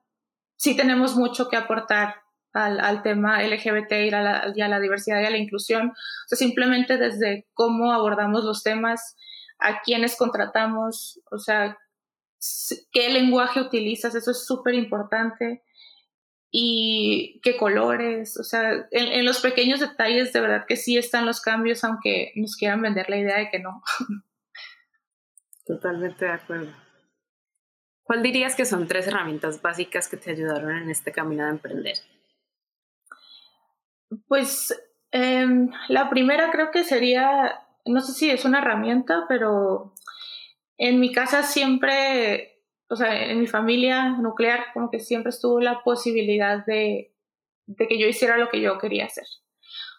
sí 0.57 0.75
tenemos 0.75 1.15
mucho 1.15 1.49
que 1.49 1.57
aportar 1.57 2.15
al, 2.53 2.79
al 2.79 3.01
tema 3.01 3.41
LGBT 3.41 3.91
y 3.93 4.13
a, 4.13 4.21
la, 4.21 4.53
y 4.53 4.61
a 4.61 4.67
la 4.67 4.79
diversidad 4.79 5.21
y 5.21 5.25
a 5.25 5.31
la 5.31 5.37
inclusión. 5.37 5.89
O 5.91 6.27
sea, 6.27 6.37
simplemente 6.37 6.97
desde 6.97 7.47
cómo 7.53 7.93
abordamos 7.93 8.43
los 8.43 8.63
temas, 8.63 9.15
a 9.61 9.81
quienes 9.81 10.17
contratamos, 10.17 11.21
o 11.31 11.37
sea, 11.37 11.77
qué 12.91 13.09
lenguaje 13.09 13.61
utilizas, 13.61 14.15
eso 14.15 14.31
es 14.31 14.45
súper 14.45 14.73
importante. 14.73 15.63
Y 16.53 17.39
qué 17.43 17.55
colores, 17.55 18.37
o 18.37 18.43
sea, 18.43 18.73
en, 18.91 19.07
en, 19.07 19.23
los 19.23 19.39
pequeños 19.39 19.79
detalles 19.79 20.33
de 20.33 20.41
verdad 20.41 20.65
que 20.67 20.75
sí 20.75 20.97
están 20.97 21.25
los 21.25 21.39
cambios, 21.39 21.85
aunque 21.85 22.33
nos 22.35 22.57
quieran 22.57 22.81
vender 22.81 23.09
la 23.09 23.17
idea 23.17 23.37
de 23.37 23.49
que 23.49 23.59
no. 23.59 23.81
Totalmente 25.65 26.25
de 26.25 26.31
acuerdo. 26.31 26.73
¿Cuál 28.03 28.23
dirías 28.23 28.55
que 28.55 28.65
son 28.65 28.87
tres 28.89 29.07
herramientas 29.07 29.61
básicas 29.61 30.09
que 30.09 30.17
te 30.17 30.31
ayudaron 30.31 30.75
en 30.75 30.89
este 30.89 31.13
camino 31.13 31.45
de 31.45 31.51
emprender? 31.51 31.95
Pues 34.27 34.77
eh, 35.13 35.47
la 35.87 36.09
primera 36.09 36.51
creo 36.51 36.71
que 36.71 36.83
sería, 36.83 37.61
no 37.85 38.01
sé 38.01 38.13
si 38.13 38.29
es 38.29 38.45
una 38.45 38.59
herramienta, 38.59 39.25
pero 39.27 39.93
en 40.77 40.99
mi 40.99 41.11
casa 41.11 41.43
siempre, 41.43 42.61
o 42.89 42.95
sea, 42.95 43.25
en 43.25 43.39
mi 43.39 43.47
familia 43.47 44.09
nuclear, 44.09 44.65
como 44.73 44.89
que 44.89 44.99
siempre 44.99 45.29
estuvo 45.29 45.59
la 45.59 45.83
posibilidad 45.83 46.65
de, 46.65 47.13
de 47.65 47.87
que 47.87 47.99
yo 47.99 48.07
hiciera 48.07 48.37
lo 48.37 48.49
que 48.49 48.61
yo 48.61 48.77
quería 48.77 49.05
hacer. 49.05 49.25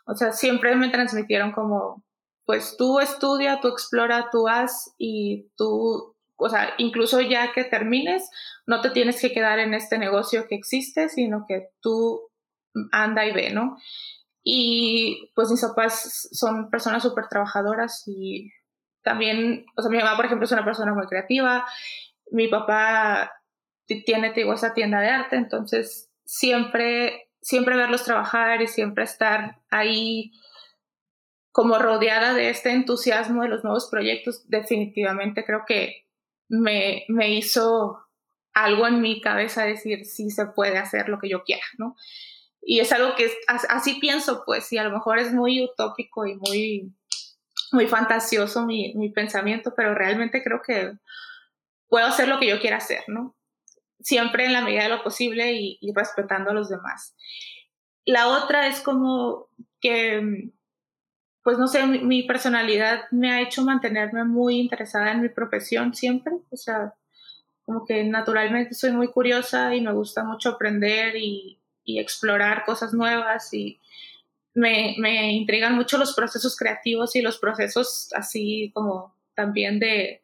O 0.06 0.14
sea, 0.14 0.32
siempre 0.32 0.74
me 0.74 0.88
transmitieron 0.88 1.52
como, 1.52 2.04
pues 2.44 2.76
tú 2.76 2.98
estudia, 2.98 3.60
tú 3.60 3.68
explora, 3.68 4.28
tú 4.32 4.48
haz 4.48 4.94
y 4.98 5.50
tú, 5.56 6.16
o 6.36 6.48
sea, 6.48 6.74
incluso 6.78 7.20
ya 7.20 7.52
que 7.52 7.64
termines, 7.64 8.28
no 8.66 8.80
te 8.80 8.90
tienes 8.90 9.20
que 9.20 9.32
quedar 9.32 9.58
en 9.58 9.74
este 9.74 9.98
negocio 9.98 10.46
que 10.48 10.56
existe, 10.56 11.08
sino 11.08 11.44
que 11.46 11.68
tú 11.80 12.20
anda 12.90 13.26
y 13.26 13.32
ve, 13.32 13.50
¿no? 13.50 13.76
Y 14.42 15.30
pues 15.34 15.50
mis 15.50 15.60
papás 15.62 16.28
son 16.32 16.70
personas 16.70 17.02
súper 17.02 17.28
trabajadoras 17.28 18.02
y 18.06 18.50
también, 19.02 19.66
o 19.76 19.82
sea, 19.82 19.90
mi 19.90 19.98
mamá, 19.98 20.16
por 20.16 20.26
ejemplo, 20.26 20.44
es 20.44 20.52
una 20.52 20.64
persona 20.64 20.94
muy 20.94 21.06
creativa, 21.06 21.64
mi 22.30 22.48
papá 22.48 23.30
tiene, 23.86 24.32
digo, 24.32 24.54
esa 24.54 24.74
tienda 24.74 25.00
de 25.00 25.08
arte, 25.08 25.36
entonces 25.36 26.10
siempre, 26.24 27.28
siempre 27.40 27.76
verlos 27.76 28.04
trabajar 28.04 28.62
y 28.62 28.66
siempre 28.66 29.04
estar 29.04 29.60
ahí 29.70 30.32
como 31.50 31.78
rodeada 31.78 32.32
de 32.32 32.48
este 32.48 32.70
entusiasmo 32.70 33.42
de 33.42 33.48
los 33.48 33.62
nuevos 33.62 33.88
proyectos, 33.90 34.48
definitivamente 34.48 35.44
creo 35.44 35.64
que 35.66 36.06
me, 36.48 37.04
me 37.08 37.30
hizo 37.34 37.98
algo 38.54 38.86
en 38.86 39.00
mi 39.00 39.20
cabeza 39.20 39.64
decir, 39.64 40.06
sí 40.06 40.30
se 40.30 40.46
puede 40.46 40.78
hacer 40.78 41.08
lo 41.08 41.18
que 41.18 41.28
yo 41.28 41.44
quiera, 41.44 41.64
¿no? 41.78 41.94
Y 42.64 42.80
es 42.80 42.92
algo 42.92 43.14
que 43.16 43.30
así 43.46 43.94
pienso, 44.00 44.44
pues, 44.46 44.72
y 44.72 44.78
a 44.78 44.84
lo 44.84 44.92
mejor 44.92 45.18
es 45.18 45.32
muy 45.32 45.62
utópico 45.62 46.26
y 46.26 46.36
muy 46.36 46.92
muy 47.72 47.86
fantasioso 47.86 48.66
mi, 48.66 48.94
mi 48.94 49.08
pensamiento, 49.08 49.72
pero 49.74 49.94
realmente 49.94 50.42
creo 50.42 50.60
que 50.62 50.92
puedo 51.88 52.06
hacer 52.06 52.28
lo 52.28 52.38
que 52.38 52.48
yo 52.48 52.60
quiera 52.60 52.76
hacer, 52.76 53.02
¿no? 53.08 53.34
Siempre 54.00 54.44
en 54.44 54.52
la 54.52 54.60
medida 54.60 54.84
de 54.84 54.88
lo 54.90 55.02
posible 55.02 55.52
y, 55.52 55.92
respetando 55.94 56.50
a 56.50 56.54
los 56.54 56.68
demás. 56.68 57.16
La 58.04 58.28
otra 58.28 58.66
es 58.66 58.80
como 58.80 59.48
que, 59.80 60.52
pues 61.42 61.58
no 61.58 61.66
sé, 61.66 61.86
mi, 61.86 62.00
mi, 62.00 62.22
personalidad 62.24 63.04
me 63.10 63.32
ha 63.32 63.40
hecho 63.40 63.62
mantenerme 63.62 64.24
muy 64.24 64.58
interesada 64.58 65.12
en 65.12 65.22
mi 65.22 65.28
profesión 65.28 65.94
siempre, 65.94 66.34
o 66.50 66.56
sea, 66.56 66.94
como 67.64 67.86
que 67.86 68.04
naturalmente 68.04 68.74
soy 68.74 68.92
muy 68.92 69.08
curiosa 69.08 69.74
y 69.74 69.80
me 69.80 69.92
gusta 69.92 70.24
mucho 70.24 70.50
aprender 70.50 71.16
y, 71.16 71.61
y 71.84 71.98
explorar 71.98 72.64
cosas 72.64 72.92
nuevas 72.94 73.52
y, 73.52 73.80
me, 74.54 74.96
me 74.98 75.32
intrigan 75.32 75.74
mucho 75.74 75.98
los 75.98 76.14
procesos 76.14 76.56
creativos 76.56 77.16
y 77.16 77.22
los 77.22 77.38
procesos 77.38 78.10
así 78.14 78.70
como 78.74 79.14
también 79.34 79.78
de, 79.78 80.22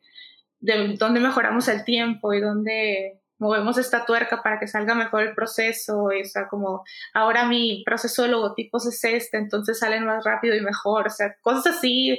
de 0.60 0.96
dónde 0.98 1.20
mejoramos 1.20 1.68
el 1.68 1.84
tiempo 1.84 2.34
y 2.34 2.40
dónde 2.40 3.20
movemos 3.38 3.78
esta 3.78 4.04
tuerca 4.04 4.42
para 4.42 4.58
que 4.58 4.66
salga 4.66 4.94
mejor 4.94 5.22
el 5.22 5.34
proceso, 5.34 6.04
o 6.04 6.24
sea, 6.24 6.48
como 6.48 6.82
ahora 7.14 7.46
mi 7.46 7.84
proceso 7.86 8.22
de 8.22 8.28
logotipos 8.28 8.84
es 8.86 9.02
este, 9.04 9.38
entonces 9.38 9.78
salen 9.78 10.04
más 10.04 10.24
rápido 10.24 10.56
y 10.56 10.60
mejor, 10.60 11.06
o 11.06 11.10
sea, 11.10 11.36
cosas 11.40 11.76
así 11.76 12.18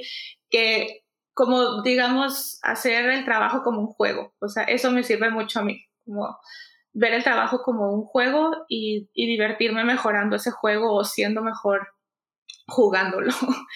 que 0.50 1.04
como 1.34 1.82
digamos, 1.84 2.60
hacer 2.64 3.06
el 3.10 3.24
trabajo 3.24 3.64
como 3.64 3.80
un 3.80 3.88
juego. 3.88 4.34
O 4.40 4.50
sea, 4.50 4.64
eso 4.64 4.92
me 4.92 5.04
sirve 5.04 5.30
mucho 5.30 5.60
a 5.60 5.64
mí, 5.64 5.86
como 6.06 6.38
ver 6.94 7.14
el 7.14 7.24
trabajo 7.24 7.62
como 7.62 7.92
un 7.94 8.04
juego 8.04 8.66
y, 8.68 9.10
divertirme 9.14 9.84
mejorando 9.84 10.36
ese 10.36 10.52
juego 10.52 10.94
o 10.94 11.04
siendo 11.04 11.42
mejor 11.42 11.88
jugándolo. 12.68 13.32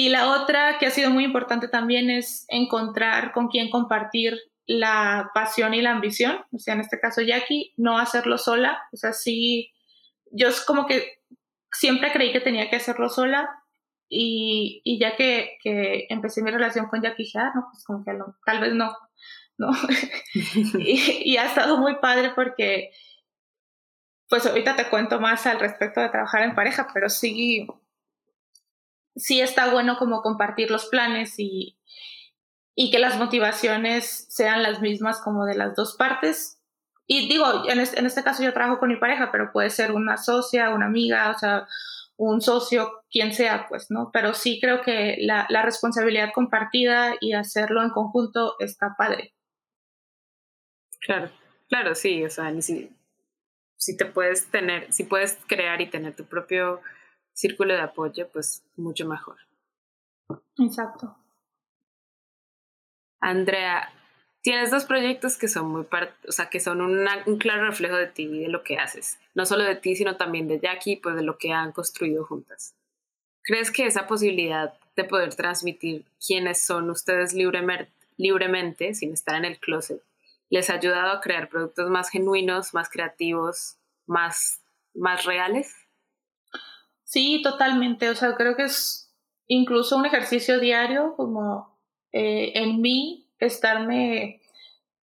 Y 0.00 0.10
la 0.10 0.30
otra 0.30 0.78
que 0.78 0.86
ha 0.86 0.92
sido 0.92 1.10
muy 1.10 1.24
importante 1.24 1.66
también 1.66 2.08
es 2.08 2.44
encontrar 2.46 3.32
con 3.32 3.48
quién 3.48 3.68
compartir 3.68 4.38
la 4.64 5.32
pasión 5.34 5.74
y 5.74 5.82
la 5.82 5.90
ambición. 5.90 6.38
O 6.52 6.60
sea, 6.60 6.74
en 6.74 6.80
este 6.82 7.00
caso 7.00 7.20
Jackie, 7.20 7.72
no 7.76 7.98
hacerlo 7.98 8.38
sola. 8.38 8.80
O 8.92 8.96
sea, 8.96 9.12
sí, 9.12 9.72
yo 10.30 10.50
como 10.68 10.86
que 10.86 11.18
siempre 11.72 12.12
creí 12.12 12.32
que 12.32 12.38
tenía 12.38 12.70
que 12.70 12.76
hacerlo 12.76 13.08
sola 13.08 13.50
y, 14.08 14.80
y 14.84 15.00
ya 15.00 15.16
que, 15.16 15.58
que, 15.62 16.06
empecé 16.10 16.42
mi 16.42 16.50
relación 16.52 16.86
con 16.86 17.02
Jackie, 17.02 17.24
dije, 17.24 17.38
ah, 17.40 17.50
no, 17.54 17.66
pues 17.72 17.84
como 17.84 18.04
que 18.04 18.12
no, 18.12 18.36
tal 18.46 18.60
vez 18.60 18.74
no, 18.74 18.96
¿no? 19.58 19.70
y, 20.78 21.32
y, 21.32 21.36
ha 21.36 21.44
estado 21.44 21.76
muy 21.76 21.96
padre 21.96 22.32
porque, 22.34 22.92
pues 24.28 24.46
ahorita 24.46 24.76
te 24.76 24.88
cuento 24.88 25.20
más 25.20 25.46
al 25.46 25.60
respecto 25.60 26.00
de 26.00 26.08
trabajar 26.08 26.42
en 26.42 26.54
pareja, 26.54 26.88
pero 26.94 27.10
sí, 27.10 27.66
sí 29.16 29.40
está 29.40 29.70
bueno 29.70 29.98
como 29.98 30.22
compartir 30.22 30.70
los 30.70 30.86
planes 30.86 31.34
y, 31.38 31.78
y 32.74 32.90
que 32.90 33.00
las 33.00 33.18
motivaciones 33.18 34.26
sean 34.28 34.62
las 34.62 34.80
mismas 34.80 35.20
como 35.20 35.44
de 35.44 35.56
las 35.56 35.74
dos 35.74 35.96
partes. 35.96 36.60
Y 37.06 37.28
digo, 37.28 37.68
en 37.68 37.80
este, 37.80 37.98
en 37.98 38.06
este 38.06 38.22
caso 38.22 38.42
yo 38.42 38.52
trabajo 38.52 38.78
con 38.78 38.90
mi 38.90 38.96
pareja, 38.96 39.32
pero 39.32 39.50
puede 39.50 39.70
ser 39.70 39.92
una 39.92 40.16
socia, 40.16 40.70
una 40.70 40.86
amiga, 40.86 41.30
o 41.30 41.38
sea, 41.38 41.66
un 42.16 42.40
socio, 42.40 43.04
quien 43.10 43.32
sea, 43.32 43.66
pues, 43.68 43.90
¿no? 43.90 44.10
Pero 44.12 44.34
sí 44.34 44.60
creo 44.60 44.82
que 44.82 45.16
la, 45.20 45.46
la 45.48 45.62
responsabilidad 45.62 46.30
compartida 46.34 47.14
y 47.20 47.32
hacerlo 47.32 47.82
en 47.82 47.90
conjunto 47.90 48.56
está 48.60 48.94
padre. 48.96 49.34
Claro, 51.00 51.30
claro, 51.68 51.94
sí, 51.94 52.24
o 52.24 52.30
sea, 52.30 52.60
si, 52.60 52.90
si 53.76 53.96
te 53.96 54.04
puedes 54.04 54.50
tener, 54.50 54.92
si 54.92 55.04
puedes 55.04 55.38
crear 55.46 55.80
y 55.80 55.88
tener 55.88 56.14
tu 56.14 56.24
propio 56.24 56.80
círculo 57.32 57.74
de 57.74 57.80
apoyo, 57.80 58.28
pues 58.28 58.64
mucho 58.76 59.06
mejor. 59.06 59.36
Exacto. 60.58 61.16
Andrea, 63.20 63.92
tienes 64.42 64.70
dos 64.70 64.84
proyectos 64.84 65.36
que 65.36 65.48
son 65.48 65.70
muy, 65.70 65.86
o 66.28 66.32
sea, 66.32 66.48
que 66.50 66.60
son 66.60 66.80
un 66.80 67.38
claro 67.38 67.66
reflejo 67.66 67.96
de 67.96 68.06
ti 68.06 68.24
y 68.24 68.40
de 68.40 68.48
lo 68.48 68.62
que 68.62 68.78
haces. 68.78 69.18
No 69.34 69.46
solo 69.46 69.64
de 69.64 69.76
ti, 69.76 69.96
sino 69.96 70.16
también 70.16 70.48
de 70.48 70.60
Jackie, 70.60 70.96
pues 70.96 71.16
de 71.16 71.22
lo 71.22 71.38
que 71.38 71.52
han 71.52 71.72
construido 71.72 72.24
juntas. 72.24 72.74
¿Crees 73.42 73.70
que 73.70 73.86
esa 73.86 74.06
posibilidad 74.06 74.74
de 74.96 75.04
poder 75.04 75.34
transmitir 75.34 76.04
quiénes 76.24 76.60
son 76.60 76.90
ustedes 76.90 77.32
libremente, 77.32 77.92
libremente, 78.16 78.94
sin 78.94 79.12
estar 79.12 79.36
en 79.36 79.44
el 79.44 79.58
closet, 79.58 80.02
les 80.50 80.70
ha 80.70 80.74
ayudado 80.74 81.12
a 81.12 81.20
crear 81.20 81.48
productos 81.48 81.90
más 81.90 82.10
genuinos, 82.10 82.74
más 82.74 82.88
creativos, 82.88 83.78
más, 84.06 84.62
más 84.94 85.24
reales? 85.24 85.74
Sí, 87.04 87.40
totalmente. 87.42 88.08
O 88.10 88.14
sea, 88.14 88.34
creo 88.34 88.56
que 88.56 88.64
es 88.64 89.14
incluso 89.46 89.96
un 89.96 90.06
ejercicio 90.06 90.60
diario 90.60 91.14
como 91.16 91.78
eh, 92.12 92.52
en 92.54 92.80
mí 92.80 93.30
estarme 93.38 94.40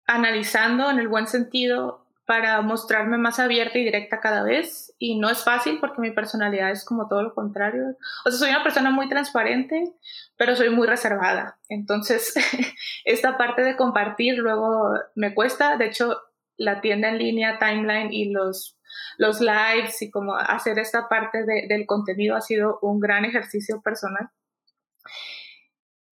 analizando 0.06 0.90
en 0.90 0.98
el 0.98 1.08
buen 1.08 1.26
sentido 1.26 2.05
para 2.26 2.60
mostrarme 2.60 3.18
más 3.18 3.38
abierta 3.38 3.78
y 3.78 3.84
directa 3.84 4.20
cada 4.20 4.42
vez. 4.42 4.94
Y 4.98 5.18
no 5.18 5.30
es 5.30 5.44
fácil 5.44 5.78
porque 5.80 6.00
mi 6.00 6.10
personalidad 6.10 6.70
es 6.70 6.84
como 6.84 7.08
todo 7.08 7.22
lo 7.22 7.34
contrario. 7.34 7.96
O 8.24 8.30
sea, 8.30 8.38
soy 8.38 8.50
una 8.50 8.62
persona 8.62 8.90
muy 8.90 9.08
transparente, 9.08 9.92
pero 10.36 10.56
soy 10.56 10.70
muy 10.70 10.86
reservada. 10.86 11.58
Entonces, 11.68 12.34
esta 13.04 13.38
parte 13.38 13.62
de 13.62 13.76
compartir 13.76 14.38
luego 14.38 14.90
me 15.14 15.34
cuesta. 15.34 15.76
De 15.76 15.86
hecho, 15.86 16.20
la 16.56 16.80
tienda 16.80 17.08
en 17.08 17.18
línea, 17.18 17.58
Timeline 17.58 18.12
y 18.12 18.30
los 18.30 18.76
los 19.18 19.40
lives 19.40 20.00
y 20.02 20.10
como 20.10 20.34
hacer 20.34 20.78
esta 20.78 21.08
parte 21.08 21.44
de, 21.44 21.66
del 21.68 21.86
contenido 21.86 22.36
ha 22.36 22.40
sido 22.40 22.78
un 22.82 23.00
gran 23.00 23.24
ejercicio 23.24 23.80
personal. 23.82 24.30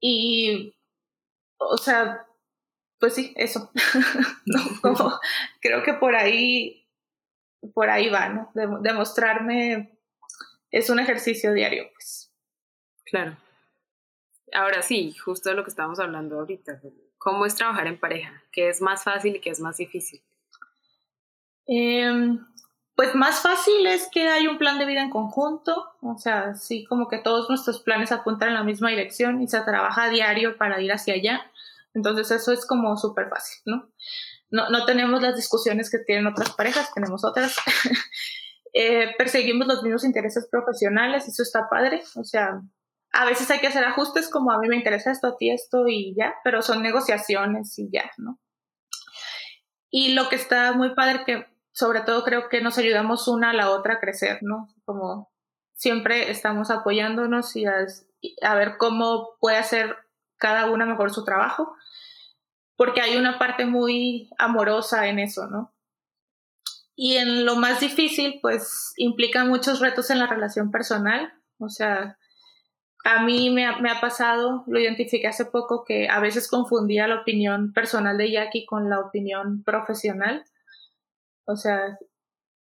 Y, 0.01 0.77
o 1.59 1.77
sea, 1.77 2.27
pues 3.05 3.17
sí, 3.17 3.35
eso. 3.37 3.71
como, 4.81 5.21
creo 5.61 5.83
que 5.83 5.93
por 5.93 6.17
ahí, 6.17 6.88
por 7.75 7.90
ahí 7.90 8.09
va, 8.09 8.31
¿no? 8.31 8.51
demostrarme 8.81 9.99
es 10.71 10.88
un 10.88 10.99
ejercicio 11.01 11.53
diario, 11.53 11.90
pues. 11.93 12.33
Claro. 13.05 13.37
Ahora 14.55 14.81
sí, 14.81 15.14
justo 15.23 15.51
de 15.51 15.55
lo 15.55 15.64
que 15.64 15.69
estamos 15.69 16.01
hablando 16.01 16.38
ahorita. 16.40 16.81
¿Cómo 17.19 17.45
es 17.45 17.55
trabajar 17.55 17.88
en 17.88 18.01
pareja? 18.01 18.43
¿Qué 18.51 18.71
es 18.71 18.81
más 18.81 19.05
fácil 19.05 19.37
y 19.37 19.40
qué 19.40 19.51
es 19.51 19.61
más 19.61 19.77
difícil? 19.77 20.23
Eh, 21.67 22.38
pues 22.95 23.14
más 23.14 23.43
fácil 23.43 23.87
es 23.87 24.09
que 24.11 24.29
hay 24.29 24.47
un 24.47 24.57
plan 24.57 24.79
de 24.79 24.87
vida 24.87 25.03
en 25.03 25.11
conjunto, 25.11 25.93
o 26.01 26.17
sea, 26.17 26.55
sí, 26.55 26.87
como 26.87 27.09
que 27.09 27.19
todos 27.19 27.51
nuestros 27.51 27.83
planes 27.83 28.12
apuntan 28.12 28.49
en 28.49 28.55
la 28.55 28.64
misma 28.64 28.88
dirección 28.88 29.43
y 29.43 29.49
se 29.49 29.61
trabaja 29.61 30.05
a 30.05 30.09
diario 30.09 30.57
para 30.57 30.81
ir 30.81 30.90
hacia 30.90 31.12
allá. 31.12 31.51
Entonces 31.95 32.31
eso 32.31 32.53
es 32.53 32.67
como 32.67 32.97
súper 32.97 33.29
fácil, 33.29 33.63
¿no? 33.67 33.91
¿no? 34.51 34.69
No 34.69 34.85
tenemos 34.85 35.23
las 35.23 35.37
discusiones 35.37 35.91
que 35.91 35.99
tienen 35.99 36.27
otras 36.27 36.53
parejas, 36.53 36.93
tenemos 36.93 37.25
otras. 37.25 37.57
eh, 38.75 39.15
perseguimos 39.17 39.67
los 39.67 39.83
mismos 39.83 40.05
intereses 40.05 40.49
profesionales, 40.51 41.27
eso 41.29 41.43
está 41.43 41.69
padre, 41.71 42.03
o 42.17 42.25
sea, 42.25 42.61
a 43.13 43.25
veces 43.27 43.49
hay 43.51 43.61
que 43.61 43.69
hacer 43.69 43.85
ajustes 43.85 44.29
como 44.29 44.51
a 44.51 44.59
mí 44.59 44.69
me 44.69 44.77
interesa 44.77 45.13
esto, 45.13 45.29
a 45.29 45.37
ti 45.37 45.51
esto 45.51 45.87
y 45.87 46.15
ya, 46.17 46.35
pero 46.43 46.63
son 46.63 46.83
negociaciones 46.83 47.79
y 47.79 47.89
ya, 47.93 48.11
¿no? 48.19 48.41
Y 49.89 50.15
lo 50.15 50.29
que 50.29 50.35
está 50.35 50.73
muy 50.73 50.95
padre 50.97 51.25
que 51.25 51.47
sobre 51.71 52.01
todo 52.01 52.25
creo 52.25 52.49
que 52.49 52.61
nos 52.61 52.79
ayudamos 52.79 53.29
una 53.29 53.51
a 53.51 53.55
la 53.55 53.71
otra 53.71 53.95
a 53.95 54.01
crecer, 54.01 54.39
¿no? 54.43 54.69
Como 54.85 55.33
siempre 55.75 56.31
estamos 56.31 56.71
apoyándonos 56.71 57.55
y 57.55 57.67
a, 57.67 57.87
a 58.43 58.55
ver 58.57 58.77
cómo 58.79 59.37
puede 59.39 59.59
hacer 59.59 59.97
cada 60.37 60.71
una 60.71 60.85
mejor 60.85 61.13
su 61.13 61.25
trabajo, 61.25 61.75
porque 62.77 63.01
hay 63.01 63.17
una 63.17 63.39
parte 63.39 63.67
muy 63.67 64.31
amorosa 64.39 65.09
en 65.09 65.19
eso, 65.19 65.47
¿no? 65.47 65.73
Y 66.97 67.17
en 67.17 67.45
lo 67.45 67.57
más 67.57 67.81
difícil, 67.81 68.39
pues 68.41 68.93
implica 68.97 69.45
muchos 69.45 69.81
retos 69.81 70.11
en 70.11 70.19
la 70.21 70.27
relación 70.27 70.71
personal, 70.71 71.33
o 71.59 71.69
sea, 71.69 72.19
a 73.05 73.23
mí 73.23 73.51
me 73.51 73.67
ha, 73.67 74.01
pasado, 74.01 74.65
lo 74.67 74.81
identifiqué 74.81 75.27
hace 75.27 75.45
poco, 75.45 75.85
que 75.85 76.09
a 76.09 76.21
veces 76.21 76.49
confundía 76.49 77.07
la 77.07 77.21
opinión 77.21 77.73
personal 77.75 78.17
de 78.17 78.33
Jackie 78.33 78.65
con 78.65 78.89
la 78.89 78.99
opinión 78.99 79.63
profesional. 79.63 80.43
O 81.45 81.57
sea, 81.57 81.99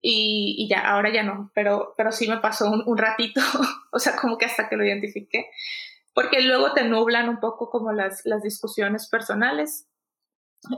y, 0.01 0.55
y, 0.57 0.67
ya, 0.67 0.81
ahora 0.81 1.13
ya 1.13 1.23
no, 1.23 1.49
pero, 1.55 1.93
pero 1.95 2.11
sí 2.11 2.27
me 2.27 2.39
pasó 2.39 2.69
un, 2.69 2.83
un 2.85 2.97
ratito, 2.97 3.39
o 3.93 3.99
sea, 3.99 4.17
como 4.17 4.37
que 4.37 4.45
hasta 4.45 4.67
que 4.67 4.75
lo 4.75 4.83
identifiqué, 4.83 5.49
porque 6.13 6.41
luego 6.41 6.73
te 6.73 6.83
nublan 6.83 7.29
un 7.29 7.39
poco 7.39 7.69
como 7.69 7.93
las, 7.93 8.25
las 8.25 8.43
discusiones 8.43 9.07
personales 9.07 9.87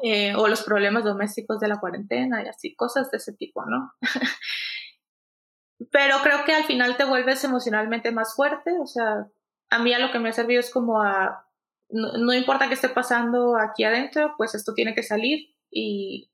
eh, 0.03 0.35
o 0.35 0.47
los 0.47 0.63
problemas 0.63 1.03
domésticos 1.03 1.59
de 1.59 1.67
la 1.67 1.79
cuarentena 1.79 2.43
y 2.43 2.47
así, 2.47 2.75
cosas 2.75 3.11
de 3.11 3.17
ese 3.17 3.33
tipo, 3.33 3.63
¿no? 3.65 3.93
pero 5.91 6.17
creo 6.23 6.45
que 6.45 6.53
al 6.53 6.63
final 6.63 6.97
te 6.97 7.05
vuelves 7.05 7.43
emocionalmente 7.43 8.11
más 8.11 8.35
fuerte, 8.35 8.71
o 8.79 8.85
sea, 8.87 9.27
a 9.69 9.79
mí 9.79 9.93
a 9.93 9.99
lo 9.99 10.11
que 10.11 10.19
me 10.19 10.29
ha 10.29 10.33
servido 10.33 10.59
es 10.59 10.71
como 10.71 11.01
a, 11.01 11.47
no, 11.89 12.13
no 12.17 12.33
importa 12.33 12.67
qué 12.67 12.73
esté 12.73 12.89
pasando 12.89 13.57
aquí 13.57 13.83
adentro, 13.83 14.33
pues 14.37 14.55
esto 14.55 14.73
tiene 14.73 14.95
que 14.95 15.03
salir 15.03 15.55
y, 15.69 16.31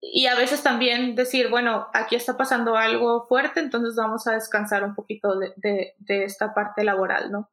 y 0.00 0.26
a 0.26 0.34
veces 0.34 0.62
también 0.62 1.14
decir, 1.14 1.48
bueno, 1.50 1.88
aquí 1.94 2.14
está 2.16 2.36
pasando 2.36 2.76
algo 2.76 3.26
fuerte, 3.26 3.60
entonces 3.60 3.94
vamos 3.96 4.26
a 4.26 4.32
descansar 4.32 4.84
un 4.84 4.94
poquito 4.94 5.38
de, 5.38 5.52
de, 5.56 5.94
de 5.98 6.24
esta 6.24 6.52
parte 6.54 6.84
laboral, 6.84 7.30
¿no? 7.30 7.50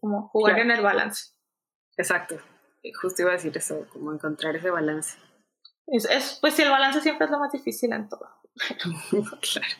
Como 0.00 0.28
jugar 0.28 0.54
claro. 0.54 0.70
en 0.70 0.76
el 0.76 0.84
balance. 0.84 1.32
Exacto, 1.96 2.36
justo 3.00 3.22
iba 3.22 3.30
a 3.30 3.34
decir 3.34 3.56
eso, 3.56 3.86
como 3.92 4.12
encontrar 4.12 4.56
ese 4.56 4.70
balance. 4.70 5.18
Es, 5.86 6.04
es, 6.04 6.38
pues 6.40 6.54
sí, 6.54 6.62
el 6.62 6.70
balance 6.70 7.00
siempre 7.00 7.26
es 7.26 7.30
lo 7.30 7.38
más 7.38 7.52
difícil 7.52 7.92
en 7.92 8.08
todo. 8.08 8.28
claro. 9.10 9.76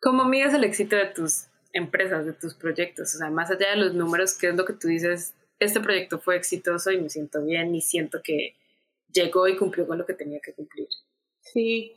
¿Cómo 0.00 0.24
mides 0.24 0.54
el 0.54 0.64
éxito 0.64 0.94
de 0.96 1.06
tus 1.06 1.46
empresas, 1.72 2.26
de 2.26 2.32
tus 2.32 2.54
proyectos? 2.54 3.14
O 3.14 3.18
sea, 3.18 3.30
más 3.30 3.50
allá 3.50 3.70
de 3.70 3.76
los 3.76 3.94
números, 3.94 4.34
¿qué 4.34 4.48
es 4.48 4.54
lo 4.54 4.64
que 4.64 4.74
tú 4.74 4.88
dices? 4.88 5.34
Este 5.58 5.80
proyecto 5.80 6.18
fue 6.18 6.36
exitoso 6.36 6.90
y 6.90 7.00
me 7.00 7.08
siento 7.08 7.42
bien 7.42 7.74
y 7.74 7.80
siento 7.80 8.20
que 8.22 8.56
llegó 9.10 9.48
y 9.48 9.56
cumplió 9.56 9.86
con 9.86 9.98
lo 9.98 10.06
que 10.06 10.14
tenía 10.14 10.40
que 10.40 10.52
cumplir. 10.52 10.88
Sí. 11.40 11.94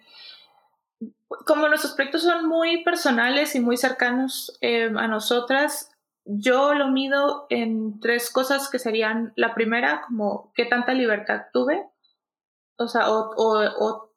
Como 1.46 1.68
nuestros 1.68 1.94
proyectos 1.94 2.24
son 2.24 2.48
muy 2.48 2.84
personales 2.84 3.56
y 3.56 3.60
muy 3.60 3.78
cercanos 3.78 4.58
eh, 4.62 4.92
a 4.96 5.08
nosotras, 5.08 5.92
yo 6.32 6.76
lo 6.76 6.90
mido 6.90 7.48
en 7.50 8.00
tres 8.00 8.30
cosas 8.30 8.70
que 8.70 8.78
serían 8.78 9.34
la 9.36 9.56
primera, 9.56 10.02
como 10.06 10.52
qué 10.54 10.66
tanta 10.66 10.94
libertad 10.94 11.46
tuve, 11.52 11.84
o 12.78 12.88
sea, 12.88 13.10
o, 13.10 13.32
o, 13.36 14.12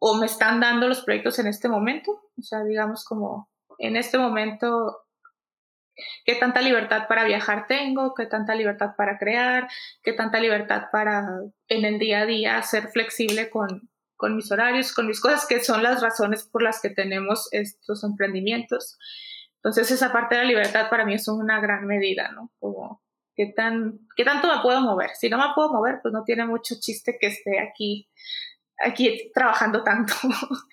o, 0.00 0.16
me 0.16 0.26
están 0.26 0.58
dando 0.58 0.88
los 0.88 1.02
proyectos 1.02 1.38
en 1.38 1.46
este 1.46 1.68
momento, 1.68 2.10
o 2.36 2.42
sea, 2.42 2.64
digamos 2.64 3.04
como 3.04 3.48
en 3.78 3.96
este 3.96 4.18
momento 4.18 5.04
qué 6.24 6.34
tanta 6.34 6.60
libertad 6.60 7.06
para 7.08 7.22
viajar 7.22 7.66
tengo, 7.68 8.14
qué 8.14 8.26
tanta 8.26 8.56
libertad 8.56 8.96
para 8.96 9.16
crear, 9.16 9.68
qué 10.02 10.12
tanta 10.12 10.40
libertad 10.40 10.86
para 10.90 11.24
en 11.68 11.84
el 11.84 12.00
día 12.00 12.22
a 12.22 12.26
día 12.26 12.62
ser 12.62 12.88
flexible 12.88 13.48
con, 13.48 13.88
con 14.16 14.34
mis 14.34 14.50
horarios, 14.50 14.92
con 14.92 15.06
mis 15.06 15.20
cosas, 15.20 15.46
que 15.46 15.62
son 15.62 15.84
las 15.84 16.02
razones 16.02 16.48
por 16.50 16.62
las 16.62 16.82
que 16.82 16.90
tenemos 16.90 17.48
estos 17.52 18.02
emprendimientos. 18.02 18.98
Entonces 19.64 19.90
esa 19.90 20.12
parte 20.12 20.34
de 20.34 20.42
la 20.42 20.48
libertad 20.48 20.90
para 20.90 21.06
mí 21.06 21.14
es 21.14 21.26
una 21.26 21.58
gran 21.58 21.86
medida, 21.86 22.30
¿no? 22.32 22.52
Como 22.60 23.02
qué, 23.34 23.46
tan, 23.46 23.98
qué 24.14 24.22
tanto 24.22 24.46
me 24.46 24.60
puedo 24.60 24.82
mover. 24.82 25.10
Si 25.14 25.30
no 25.30 25.38
me 25.38 25.54
puedo 25.54 25.72
mover, 25.72 26.00
pues 26.02 26.12
no 26.12 26.22
tiene 26.22 26.44
mucho 26.44 26.74
chiste 26.78 27.16
que 27.18 27.28
esté 27.28 27.58
aquí, 27.60 28.10
aquí 28.78 29.30
trabajando 29.32 29.82
tanto. 29.82 30.12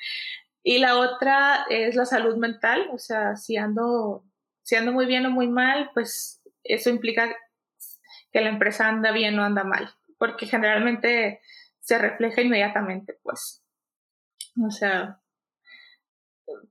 y 0.63 0.79
la 0.79 0.97
otra 0.97 1.65
es 1.69 1.95
la 1.95 2.05
salud 2.05 2.35
mental, 2.35 2.89
o 2.91 2.97
sea, 2.97 3.37
si 3.37 3.55
ando, 3.55 4.25
si 4.61 4.75
ando 4.75 4.91
muy 4.91 5.05
bien 5.05 5.25
o 5.25 5.31
muy 5.31 5.47
mal, 5.47 5.91
pues 5.93 6.41
eso 6.65 6.89
implica 6.89 7.33
que 8.33 8.41
la 8.41 8.49
empresa 8.49 8.89
anda 8.89 9.13
bien 9.13 9.39
o 9.39 9.43
anda 9.45 9.63
mal, 9.63 9.89
porque 10.17 10.47
generalmente 10.47 11.39
se 11.79 11.97
refleja 11.97 12.41
inmediatamente, 12.41 13.17
pues. 13.23 13.63
O 14.61 14.69
sea, 14.69 15.21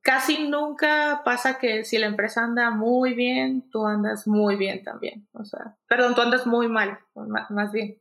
casi 0.03 0.49
nunca 0.49 1.23
pasa 1.25 1.59
que 1.59 1.85
si 1.85 1.99
la 1.99 2.07
empresa 2.07 2.43
anda 2.43 2.71
muy 2.71 3.15
bien, 3.15 3.71
tú 3.71 3.87
andas 3.87 4.27
muy 4.27 4.57
bien 4.57 4.83
también. 4.83 5.29
O 5.33 5.45
sea, 5.45 5.77
perdón, 5.89 6.15
tú 6.15 6.21
andas 6.21 6.47
muy 6.47 6.69
mal, 6.69 6.99
más 7.15 7.73
bien. 7.73 8.01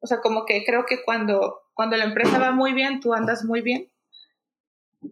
O 0.00 0.06
sea, 0.06 0.20
como 0.20 0.44
que 0.44 0.64
creo 0.64 0.84
que 0.86 1.02
cuando, 1.02 1.62
cuando 1.72 1.96
la 1.96 2.04
empresa 2.04 2.38
va 2.38 2.52
muy 2.52 2.72
bien, 2.72 3.00
tú 3.00 3.14
andas 3.14 3.44
muy 3.44 3.62
bien, 3.62 3.90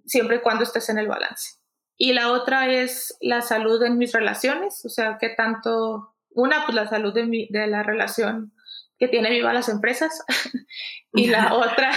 siempre 0.05 0.37
y 0.37 0.41
cuando 0.41 0.65
estés 0.65 0.89
en 0.89 0.99
el 0.99 1.09
balance. 1.09 1.59
Y 1.97 2.13
la 2.13 2.33
otra 2.33 2.69
es 2.71 3.17
la 3.21 3.43
salud 3.43 3.83
en 3.83 3.99
mis 3.99 4.13
relaciones, 4.13 4.85
o 4.85 4.89
sea, 4.89 5.19
que 5.19 5.29
tanto, 5.31 6.15
una, 6.31 6.65
pues 6.65 6.75
la 6.75 6.89
salud 6.89 7.15
de, 7.15 7.27
mi, 7.27 7.49
de 7.49 7.67
la 7.67 7.83
relación 7.83 8.53
que 9.03 9.09
tiene 9.09 9.31
viva 9.31 9.53
las 9.53 9.69
empresas 9.69 10.25
y 11.13 11.27
la 11.27 11.55
otra, 11.55 11.91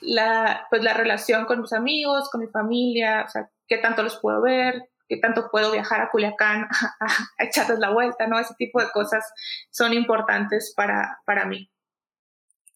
la, 0.00 0.66
pues 0.68 0.82
la 0.82 0.92
relación 0.92 1.44
con 1.44 1.60
mis 1.60 1.72
amigos, 1.72 2.28
con 2.30 2.40
mi 2.40 2.48
familia, 2.48 3.22
o 3.28 3.30
sea, 3.30 3.48
qué 3.68 3.78
tanto 3.78 4.02
los 4.02 4.18
puedo 4.18 4.42
ver, 4.42 4.90
qué 5.08 5.18
tanto 5.18 5.48
puedo 5.52 5.70
viajar 5.70 6.00
a 6.00 6.10
Culiacán 6.10 6.64
a, 7.38 7.44
echarles 7.44 7.78
la 7.78 7.90
vuelta, 7.90 8.26
¿no? 8.26 8.40
Ese 8.40 8.56
tipo 8.58 8.80
de 8.80 8.90
cosas 8.90 9.32
son 9.70 9.92
importantes 9.92 10.74
para, 10.76 11.20
para 11.24 11.44
mí. 11.44 11.70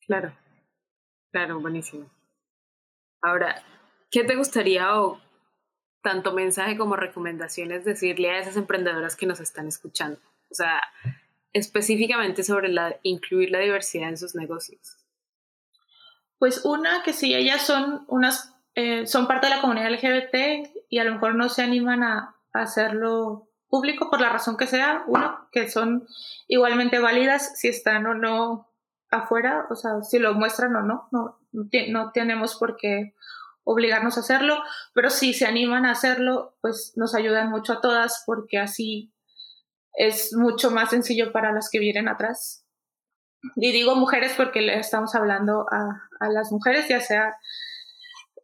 Claro, 0.07 0.33
claro, 1.33 1.59
buenísimo. 1.59 2.09
Ahora, 3.21 3.61
¿qué 4.13 4.23
te 4.23 4.37
gustaría 4.37 5.01
o 5.01 5.21
tanto 6.05 6.35
mensaje 6.35 6.79
como 6.79 6.95
recomendaciones 6.95 7.85
decirle 7.85 8.31
a 8.31 8.39
esas 8.39 8.57
emprendedoras 8.57 9.17
que 9.17 9.27
nos 9.27 9.41
están 9.41 9.67
escuchando? 9.67 10.21
O 10.53 10.55
sea, 10.55 10.81
específicamente 11.55 12.43
sobre 12.43 12.69
la, 12.69 12.97
incluir 13.03 13.51
la 13.51 13.61
diversidad 13.61 14.11
en 14.11 14.19
sus 14.19 14.35
negocios? 14.35 14.99
Pues 16.39 16.65
una, 16.65 17.03
que 17.03 17.15
si 17.15 17.35
ellas 17.35 17.63
son, 17.63 18.05
unas, 18.09 18.55
eh, 18.75 19.07
son 19.07 19.27
parte 19.27 19.47
de 19.47 19.55
la 19.55 19.63
comunidad 19.63 19.91
LGBT 19.91 20.69
y 20.91 20.99
a 20.99 21.05
lo 21.05 21.13
mejor 21.13 21.37
no 21.37 21.49
se 21.49 21.63
animan 21.63 22.03
a, 22.03 22.31
hacerlo 22.53 23.49
público 23.69 24.11
por 24.11 24.21
la 24.21 24.29
razón 24.29 24.57
que 24.57 24.69
sea, 24.69 25.03
uno, 25.09 25.49
que 25.51 25.69
son 25.69 26.07
igualmente 26.47 27.01
válidas 27.01 27.59
si 27.59 27.67
están 27.67 28.07
o 28.07 28.15
no 28.15 28.69
afuera, 29.11 29.67
o 29.71 29.75
sea, 29.75 30.03
si 30.03 30.21
lo 30.21 30.35
muestran 30.35 30.77
o 30.77 30.83
no, 30.83 31.09
no, 31.11 31.41
no 31.51 32.13
tenemos 32.13 32.55
por 32.55 32.77
qué 32.77 33.13
obligarnos 33.65 34.17
a 34.17 34.21
hacerlo, 34.21 34.63
pero 34.93 35.11
si 35.11 35.35
se 35.35 35.47
animan 35.47 35.85
a 35.85 35.91
hacerlo, 35.91 36.55
pues 36.61 36.93
nos 36.95 37.17
ayudan 37.17 37.51
mucho 37.51 37.73
a 37.73 37.81
todas 37.81 38.23
porque 38.25 38.59
así 38.59 39.14
es 39.95 40.33
mucho 40.35 40.71
más 40.71 40.91
sencillo 40.91 41.33
para 41.33 41.53
las 41.53 41.69
que 41.71 41.79
vienen 41.79 42.09
atrás. 42.09 42.65
Y 43.57 43.73
digo 43.73 43.95
mujeres 43.95 44.35
porque 44.37 44.63
le 44.63 44.79
estamos 44.79 45.15
hablando 45.15 45.67
a, 45.71 46.09
a 46.21 46.29
las 46.29 46.51
mujeres, 46.51 46.89
ya 46.89 47.01
sea 47.01 47.37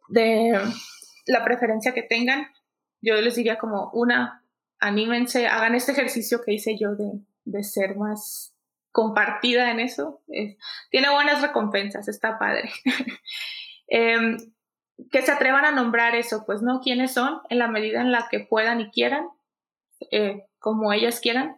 de 0.09 0.59
la 1.25 1.43
preferencia 1.43 1.93
que 1.93 2.03
tengan. 2.03 2.47
Yo 3.01 3.15
les 3.15 3.35
diría 3.35 3.57
como 3.57 3.89
una, 3.93 4.43
anímense, 4.79 5.47
hagan 5.47 5.75
este 5.75 5.93
ejercicio 5.93 6.41
que 6.45 6.53
hice 6.53 6.77
yo 6.77 6.95
de, 6.95 7.19
de 7.45 7.63
ser 7.63 7.95
más 7.95 8.53
compartida 8.91 9.71
en 9.71 9.79
eso. 9.79 10.21
tiene 10.89 11.09
buenas 11.09 11.41
recompensas, 11.41 12.07
está 12.07 12.37
padre. 12.37 12.69
Em, 13.93 14.37
que 15.11 15.21
se 15.21 15.33
atrevan 15.33 15.65
a 15.65 15.71
nombrar 15.71 16.15
eso, 16.15 16.45
pues 16.45 16.61
no 16.61 16.79
quiénes 16.79 17.11
son 17.13 17.41
en 17.49 17.59
la 17.59 17.67
medida 17.67 17.99
en 17.99 18.13
la 18.13 18.29
que 18.31 18.39
puedan 18.39 18.79
y 18.79 18.89
quieran. 18.89 19.27
Eh, 20.11 20.45
como 20.61 20.93
ellas 20.93 21.19
quieran 21.19 21.57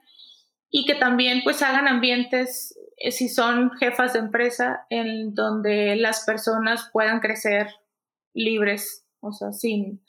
y 0.71 0.85
que 0.85 0.95
también 0.95 1.41
pues 1.43 1.61
hagan 1.61 1.87
ambientes, 1.87 2.75
eh, 2.97 3.11
si 3.11 3.29
son 3.29 3.71
jefas 3.77 4.13
de 4.13 4.19
empresa, 4.19 4.87
en 4.89 5.35
donde 5.35 5.95
las 5.95 6.25
personas 6.25 6.89
puedan 6.91 7.19
crecer 7.19 7.67
libres, 8.33 9.05
o 9.19 9.31
sea, 9.31 9.51
sin 9.51 10.03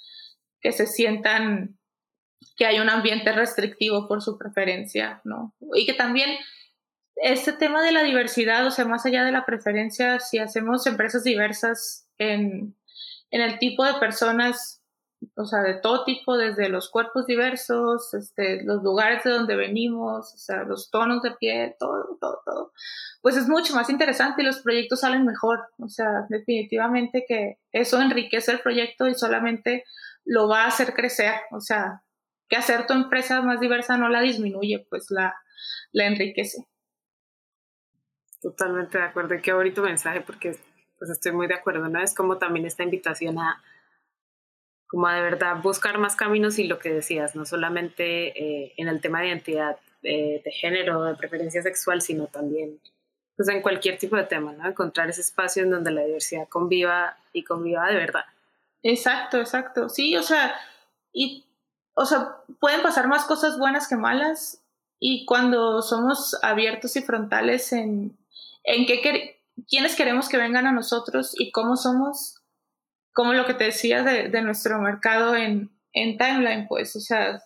que 0.62 0.72
se 0.72 0.87
sientan 0.87 1.78
que 2.57 2.64
hay 2.64 2.78
un 2.78 2.88
ambiente 2.88 3.30
restrictivo 3.33 4.09
por 4.09 4.22
su 4.22 4.38
preferencia, 4.38 5.20
¿no? 5.24 5.54
Y 5.74 5.85
que 5.85 5.92
también 5.92 6.30
este 7.16 7.52
tema 7.52 7.83
de 7.83 7.92
la 7.92 8.02
diversidad, 8.02 8.66
o 8.66 8.70
sea, 8.70 8.87
más 8.87 9.04
allá 9.04 9.24
de 9.24 9.33
la 9.33 9.44
preferencia, 9.44 10.18
si 10.18 10.38
hacemos 10.38 10.87
empresas 10.87 11.24
diversas 11.24 12.09
en, 12.16 12.74
en 13.30 13.40
el 13.42 13.59
tipo 13.59 13.85
de 13.85 13.94
personas 13.94 14.83
o 15.37 15.44
sea, 15.44 15.62
de 15.62 15.74
todo 15.74 16.04
tipo, 16.04 16.37
desde 16.37 16.68
los 16.68 16.90
cuerpos 16.90 17.26
diversos, 17.26 18.14
este, 18.14 18.62
los 18.64 18.82
lugares 18.82 19.24
de 19.24 19.30
donde 19.30 19.56
venimos, 19.56 20.34
o 20.34 20.38
sea, 20.38 20.64
los 20.64 20.90
tonos 20.90 21.22
de 21.22 21.32
piel, 21.32 21.74
todo, 21.78 22.16
todo, 22.20 22.40
todo, 22.44 22.72
pues 23.22 23.37
es 23.37 23.48
mucho 23.48 23.74
más 23.74 23.90
interesante 23.90 24.42
y 24.42 24.44
los 24.44 24.60
proyectos 24.60 25.00
salen 25.00 25.24
mejor. 25.24 25.60
O 25.78 25.88
sea, 25.88 26.26
definitivamente 26.28 27.24
que 27.26 27.58
eso 27.72 28.00
enriquece 28.00 28.52
el 28.52 28.60
proyecto 28.60 29.06
y 29.08 29.14
solamente 29.14 29.84
lo 30.24 30.48
va 30.48 30.64
a 30.64 30.68
hacer 30.68 30.94
crecer. 30.94 31.34
O 31.50 31.60
sea, 31.60 32.02
que 32.48 32.56
hacer 32.56 32.87
tu 32.87 32.92
empresa 32.92 33.40
más 33.42 33.60
diversa 33.60 33.96
no 33.96 34.08
la 34.08 34.20
disminuye, 34.20 34.87
pues 34.90 35.06
la, 35.10 35.34
la 35.92 36.06
enriquece. 36.06 36.66
Totalmente 38.40 38.98
de 38.98 39.04
acuerdo. 39.04 39.34
Qué 39.42 39.52
bonito 39.52 39.82
mensaje 39.82 40.20
porque 40.20 40.58
pues 40.98 41.10
estoy 41.10 41.32
muy 41.32 41.46
de 41.46 41.54
acuerdo, 41.54 41.88
¿no? 41.88 42.02
Es 42.02 42.14
como 42.14 42.38
también 42.38 42.66
esta 42.66 42.82
invitación 42.82 43.38
a 43.38 43.62
como 44.87 45.09
de 45.09 45.20
verdad 45.20 45.62
buscar 45.62 45.99
más 45.99 46.16
caminos 46.16 46.59
y 46.59 46.64
lo 46.64 46.79
que 46.79 46.92
decías, 46.92 47.35
no 47.35 47.44
solamente 47.47 48.29
eh, 48.38 48.75
en 48.77 48.88
el 48.88 49.01
tema 49.01 49.20
de 49.20 49.29
identidad 49.29 49.77
de 50.03 50.53
género, 50.53 51.03
de 51.05 51.14
preferencia 51.14 51.62
sexual, 51.62 52.03
sino 52.03 52.27
también 52.27 52.79
pues 53.37 53.49
en 53.49 53.62
cualquier 53.62 53.99
tipo 53.99 54.16
de 54.16 54.25
tema, 54.25 54.53
¿no? 54.53 54.68
Encontrar 54.68 55.09
ese 55.11 55.20
espacio 55.20 55.62
en 55.62 55.70
donde 55.70 55.90
la 55.90 56.05
diversidad 56.05 56.49
conviva 56.49 57.16
y 57.33 57.42
conviva 57.42 57.88
de 57.88 57.97
verdad. 57.97 58.25
Exacto, 58.83 59.38
exacto. 59.38 59.88
Sí, 59.88 60.16
o 60.16 60.23
sea, 60.23 60.55
y, 61.12 61.44
o 61.94 62.05
sea, 62.05 62.37
pueden 62.61 62.83
pasar 62.83 63.09
más 63.09 63.25
cosas 63.25 63.59
buenas 63.59 63.88
que 63.88 63.97
malas 63.97 64.62
y 65.01 65.25
cuando 65.25 65.83
somos 65.83 66.37
abiertos 66.42 66.97
y 66.97 67.03
frontales 67.03 67.73
en, 67.73 68.16
en 68.62 68.87
qué, 68.87 69.40
quiénes 69.68 69.97
queremos 69.97 70.29
que 70.29 70.37
vengan 70.37 70.66
a 70.66 70.73
nosotros 70.73 71.35
y 71.38 71.51
cómo 71.51 71.77
somos, 71.77 72.37
como 73.14 73.33
lo 73.33 73.46
que 73.46 73.55
te 73.55 73.64
decía 73.64 74.03
de, 74.03 74.42
nuestro 74.42 74.79
mercado 74.81 75.35
en, 75.35 75.70
en, 75.92 76.18
Timeline, 76.18 76.66
pues, 76.68 76.94
o 76.96 77.00
sea, 77.00 77.40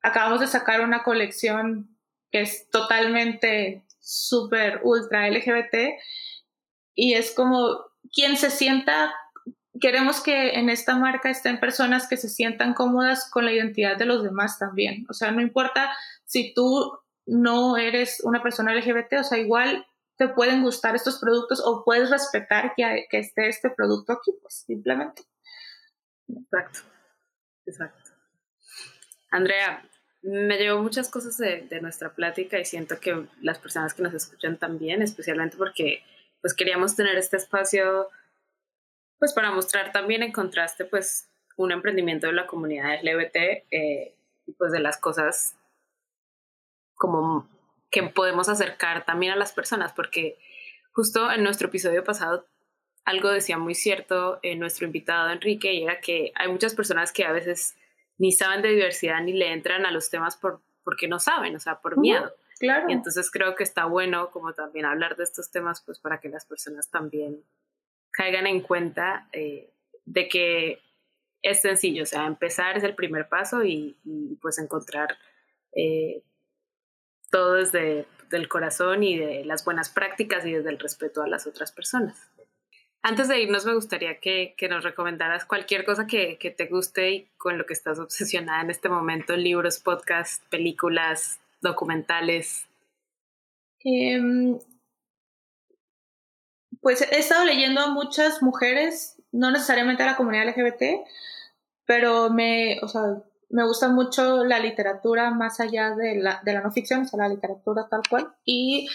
acabamos 0.00 0.40
de 0.40 0.46
sacar 0.46 0.80
una 0.80 1.02
colección 1.02 1.98
que 2.30 2.40
es 2.40 2.70
totalmente 2.70 3.84
súper 3.98 4.80
ultra 4.84 5.28
LGBT 5.28 5.98
y 6.94 7.14
es 7.14 7.34
como 7.34 7.80
quien 8.14 8.36
se 8.36 8.50
sienta, 8.50 9.12
queremos 9.80 10.22
que 10.22 10.50
en 10.50 10.70
esta 10.70 10.96
marca 10.96 11.30
estén 11.30 11.58
personas 11.58 12.08
que 12.08 12.16
se 12.16 12.28
sientan 12.28 12.72
cómodas 12.72 13.28
con 13.28 13.44
la 13.44 13.52
identidad 13.52 13.96
de 13.96 14.06
los 14.06 14.22
demás 14.22 14.58
también, 14.58 15.04
o 15.10 15.14
sea, 15.14 15.32
no 15.32 15.40
importa 15.40 15.92
si 16.24 16.54
tú 16.54 16.96
no 17.26 17.76
eres 17.76 18.20
una 18.22 18.42
persona 18.42 18.72
LGBT, 18.72 19.14
o 19.20 19.24
sea, 19.24 19.38
igual 19.38 19.84
pueden 20.28 20.62
gustar 20.62 20.94
estos 20.94 21.18
productos 21.18 21.62
o 21.64 21.84
puedes 21.84 22.10
respetar 22.10 22.74
que, 22.76 23.06
que 23.10 23.18
esté 23.18 23.48
este 23.48 23.70
producto 23.70 24.12
aquí, 24.12 24.32
pues 24.40 24.64
simplemente. 24.66 25.22
Exacto, 26.28 26.80
exacto. 27.66 28.10
Andrea, 29.30 29.88
me 30.22 30.56
llevo 30.56 30.82
muchas 30.82 31.08
cosas 31.08 31.36
de, 31.38 31.62
de, 31.62 31.80
nuestra 31.80 32.14
plática 32.14 32.58
y 32.58 32.64
siento 32.64 33.00
que 33.00 33.26
las 33.40 33.58
personas 33.58 33.94
que 33.94 34.02
nos 34.02 34.14
escuchan 34.14 34.58
también, 34.58 35.02
especialmente 35.02 35.56
porque 35.56 36.04
pues 36.40 36.54
queríamos 36.54 36.94
tener 36.94 37.16
este 37.16 37.36
espacio 37.36 38.08
pues 39.18 39.32
para 39.32 39.52
mostrar 39.52 39.92
también 39.92 40.22
en 40.22 40.32
contraste 40.32 40.84
pues 40.84 41.28
un 41.56 41.72
emprendimiento 41.72 42.26
de 42.26 42.32
la 42.32 42.46
comunidad 42.46 42.98
LGBT 43.02 43.36
eh, 43.70 44.16
y 44.46 44.52
pues 44.52 44.72
de 44.72 44.80
las 44.80 44.98
cosas 44.98 45.56
como 46.94 47.48
que 47.92 48.02
podemos 48.02 48.48
acercar 48.48 49.04
también 49.04 49.32
a 49.32 49.36
las 49.36 49.52
personas, 49.52 49.92
porque 49.92 50.36
justo 50.90 51.30
en 51.30 51.44
nuestro 51.44 51.68
episodio 51.68 52.02
pasado 52.02 52.46
algo 53.04 53.30
decía 53.30 53.58
muy 53.58 53.74
cierto 53.74 54.40
en 54.42 54.58
nuestro 54.58 54.86
invitado 54.86 55.30
Enrique 55.30 55.72
y 55.72 55.84
era 55.84 56.00
que 56.00 56.32
hay 56.34 56.48
muchas 56.48 56.74
personas 56.74 57.12
que 57.12 57.24
a 57.24 57.32
veces 57.32 57.76
ni 58.18 58.32
saben 58.32 58.62
de 58.62 58.70
diversidad 58.70 59.20
ni 59.22 59.32
le 59.32 59.52
entran 59.52 59.86
a 59.86 59.92
los 59.92 60.10
temas 60.10 60.36
por 60.36 60.60
porque 60.84 61.08
no 61.08 61.18
saben, 61.18 61.54
o 61.54 61.60
sea, 61.60 61.80
por 61.80 61.98
miedo. 61.98 62.34
Claro. 62.58 62.86
Y 62.88 62.92
entonces 62.92 63.30
creo 63.30 63.54
que 63.54 63.64
está 63.64 63.86
bueno 63.86 64.30
como 64.30 64.52
también 64.52 64.84
hablar 64.84 65.16
de 65.16 65.24
estos 65.24 65.50
temas, 65.50 65.82
pues 65.84 65.98
para 65.98 66.20
que 66.20 66.28
las 66.28 66.44
personas 66.44 66.90
también 66.90 67.44
caigan 68.10 68.46
en 68.46 68.60
cuenta 68.60 69.28
eh, 69.32 69.70
de 70.04 70.28
que 70.28 70.80
es 71.40 71.60
sencillo, 71.60 72.04
o 72.04 72.06
sea, 72.06 72.26
empezar 72.26 72.76
es 72.76 72.84
el 72.84 72.94
primer 72.94 73.28
paso 73.28 73.64
y, 73.64 73.96
pues 74.40 74.58
encontrar 74.58 75.18
eh, 75.74 76.22
todo 77.32 77.54
desde 77.54 78.06
el 78.30 78.48
corazón 78.48 79.02
y 79.02 79.18
de 79.18 79.44
las 79.44 79.64
buenas 79.64 79.88
prácticas 79.88 80.44
y 80.46 80.52
desde 80.52 80.68
el 80.70 80.78
respeto 80.78 81.22
a 81.22 81.28
las 81.28 81.46
otras 81.46 81.72
personas. 81.72 82.30
Antes 83.02 83.26
de 83.26 83.40
irnos, 83.40 83.66
me 83.66 83.74
gustaría 83.74 84.20
que, 84.20 84.54
nos 84.70 84.84
recomendaras 84.84 85.44
cualquier 85.44 85.84
cosa 85.84 86.06
que, 86.06 86.38
que, 86.38 86.52
te 86.52 86.66
guste 86.66 87.10
y 87.10 87.26
con 87.36 87.58
lo 87.58 87.66
que 87.66 87.72
estás 87.72 87.98
obsesionada 87.98 88.62
en 88.62 88.70
este 88.70 88.88
momento, 88.88 89.36
libros, 89.36 89.80
podcasts, 89.80 90.44
películas, 90.50 91.40
documentales. 91.60 92.68
Em, 93.80 94.58
pues 96.80 97.00
he 97.00 97.18
estado 97.18 97.44
leyendo 97.44 97.80
a 97.80 97.90
muchas 97.90 98.42
mujeres, 98.42 99.16
no 99.32 99.50
necesariamente 99.50 100.02
a 100.02 100.06
la 100.06 100.16
comunidad 100.16 100.48
LGBT, 100.48 101.04
pero 101.86 102.30
me, 102.30 102.78
o 102.82 102.88
sea, 102.88 103.22
me 103.52 103.64
gusta 103.64 103.88
mucho 103.88 104.44
la 104.44 104.58
literatura 104.58 105.30
más 105.30 105.60
allá 105.60 105.94
de 105.94 106.16
la, 106.16 106.40
de 106.42 106.54
la 106.54 106.62
no 106.62 106.72
ficción, 106.72 107.02
o 107.02 107.04
sea, 107.04 107.18
la 107.18 107.28
literatura 107.28 107.86
tal 107.88 108.00
cual. 108.08 108.34
Y 108.44 108.88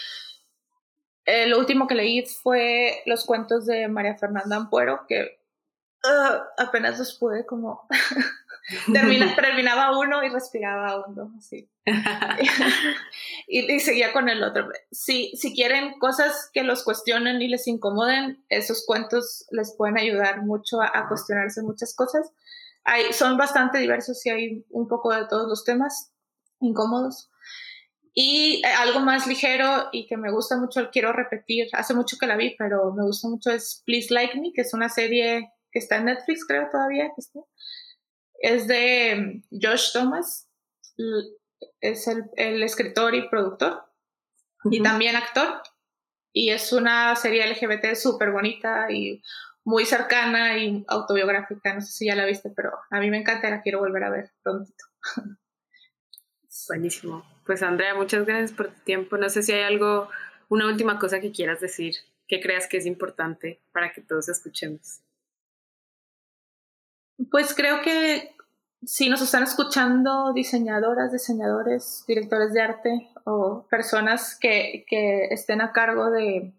eh, 1.26 1.46
lo 1.46 1.60
último 1.60 1.88
que 1.88 1.93
leí 1.93 2.26
fue 2.26 3.04
los 3.06 3.24
cuentos 3.26 3.67
de 3.67 3.88
María 3.88 4.17
Fernanda 4.17 4.56
Ampuero, 4.56 5.06
que 5.08 5.39
uh, 6.04 6.41
apenas 6.58 6.98
los 7.00 7.17
pude 7.17 7.46
como... 7.46 7.88
Termina, 8.91 9.34
terminaba 9.36 9.98
uno 9.98 10.22
y 10.24 10.30
respiraba 10.30 10.98
hondo, 10.98 11.32
así. 11.38 11.70
y, 13.48 13.72
y, 13.72 13.80
seguía 13.80 14.12
con 14.12 14.28
el 14.28 14.43
otro. 14.43 14.67
Si, 14.91 15.32
si 15.38 15.56
quieren 15.56 15.98
cosas 16.00 16.50
que 16.52 16.63
los 16.63 16.84
cuestionen 16.84 17.41
y 17.41 17.48
les 17.48 17.65
incomoden, 17.67 18.43
esos 18.50 18.86
cuentos 18.86 19.46
les 19.52 19.74
pueden 19.74 19.98
ayudar 19.98 20.41
mucho 20.41 20.82
a, 20.82 20.91
a 20.93 21.08
cuestionarse 21.08 21.62
muchas 21.62 21.96
cosas 21.96 22.34
son 23.12 23.38
bastante 23.38 23.78
diversos 23.80 24.26
y 24.26 24.30
hay 24.30 24.65
un 24.69 24.88
poco 24.88 25.13
de 25.13 25.28
todos 25.28 25.47
los 25.47 25.63
temas 25.63 26.12
incómodos. 26.60 27.30
Y 28.13 28.63
eh, 28.65 28.67
algo 28.80 29.00
más 29.00 29.28
ligero 29.28 29.89
y 29.91 30.08
que 30.08 30.17
me 30.17 30.32
gusta 30.32 30.58
mucho, 30.58 30.89
quiero 30.91 31.13
repetir, 31.13 31.67
hace 31.73 31.93
mucho 31.93 32.17
que 32.19 32.26
la 32.26 32.36
vi, 32.36 32.56
pero 32.58 32.91
me 32.93 33.04
gusta 33.04 33.28
mucho 33.28 33.52
es 33.52 33.84
Please 33.86 34.12
Like 34.12 34.39
Me, 34.39 34.52
que 34.54 34.62
es 34.62 34.73
una 34.73 34.89
serie 34.89 35.52
que 35.71 35.80
está 35.80 35.97
en 35.97 36.06
Netflix, 36.06 36.45
creo 36.45 36.67
todavía 36.71 37.06
que 37.15 37.19
está. 37.21 37.39
Es 38.39 38.67
de 38.67 39.43
mm, 39.52 39.60
Josh 39.62 39.91
Thomas, 39.93 40.50
es 41.80 42.08
el, 42.08 42.23
el 42.38 42.63
escritor 42.63 43.13
y 43.13 43.30
productor, 43.30 43.84
y 44.71 44.82
también 44.82 45.15
actor. 45.15 45.62
Y 46.34 46.50
es 46.50 46.73
una 46.73 47.15
serie 47.15 47.47
LGBT 47.47 47.95
súper 47.95 48.32
bonita 48.32 48.91
y 48.91 49.21
muy 49.67 49.86
cercana 49.86 50.58
y 50.58 50.86
autobiográfica. 50.88 51.73
No 51.73 51.82
sé 51.82 51.91
si 51.91 52.06
ya 52.06 52.15
la 52.15 52.25
viste, 52.25 52.49
pero 52.56 52.71
a 52.89 52.99
mí 53.01 53.10
me 53.12 53.17
encanta, 53.17 53.49
la 53.49 53.62
quiero 53.62 53.80
volver 53.80 54.06
a 54.06 54.10
ver 54.10 54.32
prontito. 54.41 54.86
Buenísimo. 56.69 57.25
Pues 57.45 57.62
Andrea, 57.62 57.93
muchas 57.93 58.25
gracias 58.25 58.53
por 58.53 58.69
tu 58.69 58.80
tiempo. 58.86 59.17
No 59.17 59.27
sé 59.27 59.43
si 59.43 59.51
hay 59.51 59.63
algo, 59.63 60.08
una 60.47 60.67
última 60.67 60.97
cosa 60.97 61.19
que 61.19 61.34
quieras 61.34 61.60
decir, 61.60 61.95
que 62.30 62.39
creas 62.39 62.67
que 62.67 62.77
es 62.77 62.86
importante 62.86 63.60
para 63.73 63.91
que 63.91 63.99
todos 63.99 64.30
escuchemos. 64.30 65.01
Pues 67.30 67.53
creo 67.53 67.82
que 67.82 68.38
si 68.86 69.10
nos 69.10 69.21
están 69.21 69.43
escuchando 69.43 70.32
diseñadoras, 70.32 71.12
diseñadores, 71.12 72.06
directores 72.08 72.53
de 72.53 72.62
arte 72.62 73.10
o 73.25 73.67
personas 73.69 74.39
que, 74.39 74.86
que 74.88 75.25
estén 75.25 75.60
a 75.60 75.73
cargo 75.73 76.10
de 76.10 76.53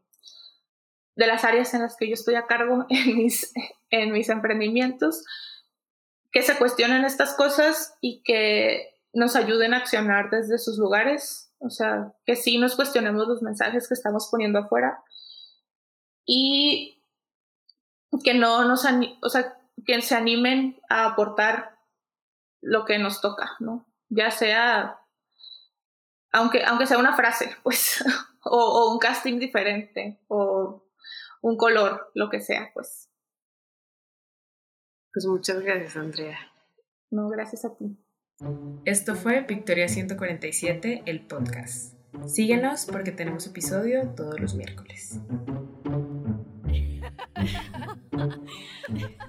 de 1.18 1.26
las 1.26 1.42
áreas 1.44 1.74
en 1.74 1.82
las 1.82 1.96
que 1.96 2.06
yo 2.06 2.14
estoy 2.14 2.36
a 2.36 2.46
cargo 2.46 2.86
en 2.90 3.16
mis, 3.16 3.52
en 3.90 4.12
mis 4.12 4.28
emprendimientos, 4.28 5.24
que 6.30 6.42
se 6.42 6.56
cuestionen 6.56 7.04
estas 7.04 7.34
cosas 7.34 7.96
y 8.00 8.22
que 8.22 8.94
nos 9.12 9.34
ayuden 9.34 9.74
a 9.74 9.78
accionar 9.78 10.30
desde 10.30 10.58
sus 10.58 10.78
lugares, 10.78 11.52
o 11.58 11.70
sea, 11.70 12.14
que 12.24 12.36
sí 12.36 12.58
nos 12.58 12.76
cuestionemos 12.76 13.26
los 13.26 13.42
mensajes 13.42 13.88
que 13.88 13.94
estamos 13.94 14.28
poniendo 14.30 14.60
afuera 14.60 15.02
y 16.24 17.02
que 18.22 18.34
no 18.34 18.64
nos, 18.64 18.86
o 19.20 19.28
sea, 19.28 19.58
que 19.84 20.00
se 20.02 20.14
animen 20.14 20.80
a 20.88 21.06
aportar 21.06 21.78
lo 22.60 22.84
que 22.84 22.98
nos 22.98 23.20
toca, 23.20 23.56
¿no? 23.58 23.86
Ya 24.08 24.30
sea, 24.30 25.00
aunque, 26.30 26.64
aunque 26.64 26.86
sea 26.86 26.98
una 26.98 27.16
frase, 27.16 27.56
pues, 27.64 28.04
o, 28.44 28.56
o 28.56 28.92
un 28.92 29.00
casting 29.00 29.40
diferente, 29.40 30.20
o 30.28 30.87
un 31.42 31.56
color, 31.56 32.10
lo 32.14 32.28
que 32.30 32.40
sea, 32.40 32.70
pues. 32.74 33.08
Pues 35.12 35.26
muchas 35.26 35.60
gracias, 35.60 35.96
Andrea. 35.96 36.38
No, 37.10 37.28
gracias 37.28 37.64
a 37.64 37.76
ti. 37.76 37.96
Esto 38.84 39.16
fue 39.16 39.40
Victoria 39.40 39.88
147, 39.88 41.02
el 41.06 41.26
podcast. 41.26 41.94
Síguenos 42.26 42.86
porque 42.86 43.12
tenemos 43.12 43.46
episodio 43.46 44.10
todos 44.14 44.38
los 44.38 44.54
miércoles. 44.54 45.20